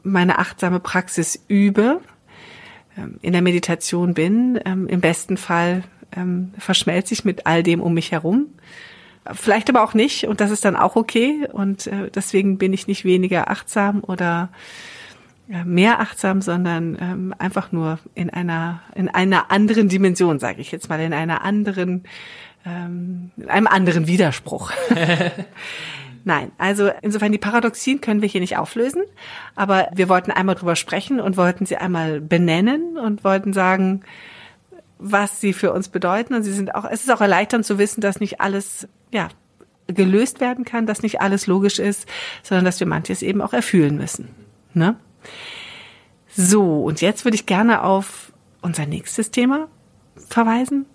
meine 0.04 0.40
achtsame 0.40 0.80
Praxis 0.80 1.44
übe, 1.48 2.02
in 3.22 3.32
der 3.32 3.42
Meditation 3.42 4.14
bin. 4.14 4.60
Ähm, 4.66 4.88
Im 4.88 5.02
besten 5.02 5.38
Fall 5.38 5.84
ähm, 6.16 6.54
verschmelze 6.58 7.14
ich 7.14 7.26
mit 7.26 7.46
all 7.46 7.64
dem 7.64 7.82
um 7.82 7.94
mich 7.94 8.12
herum. 8.12 8.48
Vielleicht 9.34 9.70
aber 9.70 9.84
auch 9.84 9.94
nicht 9.94 10.28
und 10.28 10.42
das 10.42 10.50
ist 10.50 10.66
dann 10.66 10.76
auch 10.76 10.96
okay 10.96 11.48
und 11.52 11.86
äh, 11.88 12.10
deswegen 12.10 12.58
bin 12.58 12.74
ich 12.74 12.88
nicht 12.88 13.06
weniger 13.06 13.52
achtsam 13.52 14.04
oder 14.04 14.50
äh, 15.48 15.64
mehr 15.64 16.00
achtsam, 16.00 16.42
sondern 16.42 16.98
ähm, 17.00 17.36
einfach 17.38 17.72
nur 17.72 18.00
in 18.16 18.32
einer 18.32 18.82
in 18.96 19.10
einer 19.10 19.52
anderen 19.52 19.90
Dimension, 19.90 20.40
sage 20.40 20.60
ich 20.60 20.72
jetzt 20.72 20.90
mal, 20.90 21.00
in 21.00 21.14
einer 21.14 21.44
anderen 21.44 22.04
ähm, 22.66 23.30
in 23.38 23.50
einem 23.50 23.68
anderen 23.68 24.08
Widerspruch. 24.08 24.72
Nein, 26.24 26.52
also 26.58 26.92
insofern 27.02 27.32
die 27.32 27.38
Paradoxien 27.38 28.00
können 28.02 28.22
wir 28.22 28.30
hier 28.30 28.42
nicht 28.42 28.58
auflösen, 28.58 29.02
aber 29.56 29.90
wir 29.94 30.08
wollten 30.08 30.32
einmal 30.32 30.56
drüber 30.56 30.76
sprechen 30.76 31.20
und 31.20 31.38
wollten 31.38 31.66
sie 31.66 31.78
einmal 31.78 32.22
benennen 32.22 32.98
und 32.98 33.24
wollten 33.24 33.54
sagen, 33.54 34.02
was 35.00 35.42
sie 35.42 35.54
für 35.54 35.74
uns 35.74 35.90
bedeuten 35.90 36.36
und 36.36 36.44
sie 36.44 36.54
sind 36.54 36.76
auch 36.76 36.86
es 36.86 37.02
ist 37.02 37.12
auch 37.12 37.22
erleichternd 37.22 37.66
zu 37.66 37.80
wissen, 37.80 38.02
dass 38.02 38.20
nicht 38.20 38.40
alles 38.40 38.88
ja 39.12 39.30
gelöst 39.88 40.40
werden 40.40 40.64
kann, 40.64 40.86
dass 40.86 41.02
nicht 41.02 41.22
alles 41.22 41.48
logisch 41.48 41.80
ist, 41.80 42.08
sondern 42.44 42.66
dass 42.66 42.80
wir 42.80 42.88
manches 42.88 43.24
eben 43.24 43.42
auch 43.42 43.54
erfühlen 43.54 43.98
müssen, 43.98 44.30
ne? 44.74 44.96
So, 46.34 46.84
und 46.84 47.02
jetzt 47.02 47.26
würde 47.26 47.36
ich 47.36 47.46
gerne 47.46 47.84
auf 47.84 48.32
unser 48.62 48.86
nächstes 48.86 49.32
Thema 49.32 49.68
verweisen. 50.16 50.86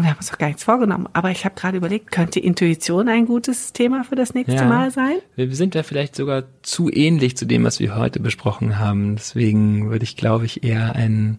Und 0.00 0.04
wir 0.04 0.12
haben 0.12 0.16
uns 0.16 0.30
doch 0.30 0.38
gar 0.38 0.46
nichts 0.46 0.64
vorgenommen. 0.64 1.10
Aber 1.12 1.30
ich 1.30 1.44
habe 1.44 1.54
gerade 1.54 1.76
überlegt, 1.76 2.10
könnte 2.10 2.40
Intuition 2.40 3.06
ein 3.10 3.26
gutes 3.26 3.74
Thema 3.74 4.02
für 4.02 4.14
das 4.14 4.32
nächste 4.32 4.54
ja. 4.54 4.64
Mal 4.64 4.90
sein? 4.90 5.18
Wir 5.36 5.54
sind 5.54 5.74
ja 5.74 5.82
vielleicht 5.82 6.16
sogar 6.16 6.44
zu 6.62 6.90
ähnlich 6.90 7.36
zu 7.36 7.44
dem, 7.44 7.64
was 7.64 7.80
wir 7.80 7.96
heute 7.96 8.18
besprochen 8.18 8.78
haben. 8.78 9.16
Deswegen 9.16 9.90
würde 9.90 10.04
ich, 10.04 10.16
glaube 10.16 10.46
ich, 10.46 10.64
eher 10.64 10.94
ein 10.94 11.38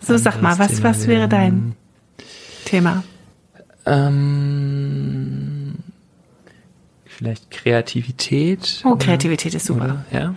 so, 0.00 0.16
sag 0.16 0.40
mal, 0.40 0.58
was, 0.58 0.76
Thema 0.76 0.84
was 0.88 1.06
wäre 1.06 1.28
dein 1.28 1.76
Thema? 2.64 3.04
Ähm, 3.84 5.74
vielleicht 7.04 7.50
Kreativität. 7.50 8.80
Oh, 8.86 8.96
Kreativität 8.96 9.52
ist 9.52 9.66
super. 9.66 9.84
Oder, 9.84 10.18
ja. 10.18 10.34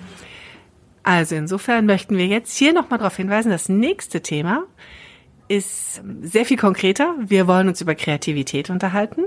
Also 1.04 1.36
insofern 1.36 1.86
möchten 1.86 2.18
wir 2.18 2.28
jetzt 2.28 2.58
hier 2.58 2.74
nochmal 2.74 3.00
darauf 3.00 3.16
hinweisen, 3.16 3.52
das 3.52 3.70
nächste 3.70 4.20
Thema 4.20 4.66
ist 5.48 6.02
sehr 6.22 6.46
viel 6.46 6.58
konkreter. 6.58 7.16
Wir 7.20 7.48
wollen 7.48 7.68
uns 7.68 7.82
über 7.82 7.96
Kreativität 7.96 8.70
unterhalten 8.70 9.26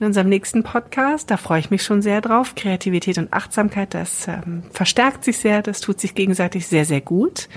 in 0.00 0.06
unserem 0.06 0.28
nächsten 0.28 0.62
Podcast. 0.62 1.30
Da 1.30 1.36
freue 1.36 1.60
ich 1.60 1.70
mich 1.70 1.82
schon 1.82 2.02
sehr 2.02 2.20
drauf. 2.20 2.54
Kreativität 2.54 3.18
und 3.18 3.32
Achtsamkeit, 3.32 3.94
das 3.94 4.28
ähm, 4.28 4.62
verstärkt 4.70 5.24
sich 5.24 5.38
sehr, 5.38 5.62
das 5.62 5.80
tut 5.80 6.00
sich 6.00 6.14
gegenseitig 6.14 6.66
sehr, 6.66 6.84
sehr 6.84 7.00
gut. 7.00 7.48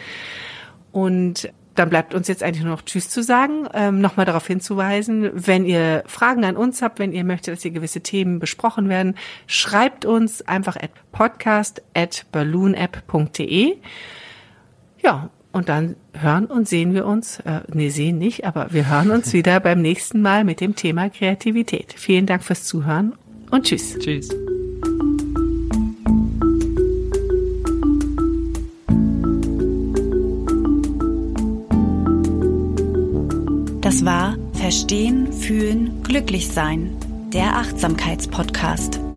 Und 0.92 1.52
dann 1.76 1.90
bleibt 1.90 2.14
uns 2.14 2.28
jetzt 2.28 2.44
eigentlich 2.44 2.64
nur 2.64 2.76
noch 2.76 2.82
Tschüss 2.82 3.10
zu 3.10 3.24
sagen, 3.24 3.68
ähm, 3.74 4.02
nochmal 4.02 4.26
darauf 4.26 4.46
hinzuweisen, 4.46 5.32
wenn 5.34 5.66
ihr 5.66 6.04
Fragen 6.06 6.44
an 6.44 6.58
uns 6.58 6.82
habt, 6.82 7.00
wenn 7.00 7.14
ihr 7.14 7.24
möchtet, 7.24 7.56
dass 7.56 7.62
hier 7.62 7.72
gewisse 7.72 8.02
Themen 8.02 8.40
besprochen 8.40 8.90
werden, 8.90 9.16
schreibt 9.48 10.06
uns 10.06 10.42
einfach 10.42 10.76
at 10.76 10.92
podcast 11.12 11.82
at 11.94 12.26
balloonapp.de. 12.32 13.78
Ja, 15.02 15.30
und 15.52 15.70
dann 15.70 15.96
hören 16.14 16.46
und 16.46 16.68
sehen 16.68 16.94
wir 16.94 17.06
uns, 17.06 17.40
äh, 17.42 17.62
nee, 17.74 17.90
sehen 17.90 18.18
nicht, 18.18 18.46
aber 18.46 18.68
wir 18.72 18.90
hören 18.90 19.12
uns 19.12 19.34
wieder 19.34 19.60
beim 19.60 19.82
nächsten 19.82 20.22
Mal 20.22 20.44
mit 20.44 20.62
dem 20.62 20.76
Thema 20.76 21.10
Kreativität. 21.10 21.94
Vielen 21.98 22.26
Dank 22.26 22.44
fürs 22.44 22.64
Zuhören 22.64 23.14
und 23.50 23.66
tschüss. 23.66 23.98
Tschüss. 24.00 24.30
Das 33.82 34.06
war 34.06 34.38
Verstehen, 34.54 35.34
Fühlen, 35.34 36.02
Glücklich 36.04 36.48
Sein, 36.48 36.96
der 37.34 37.58
Achtsamkeitspodcast. 37.58 39.02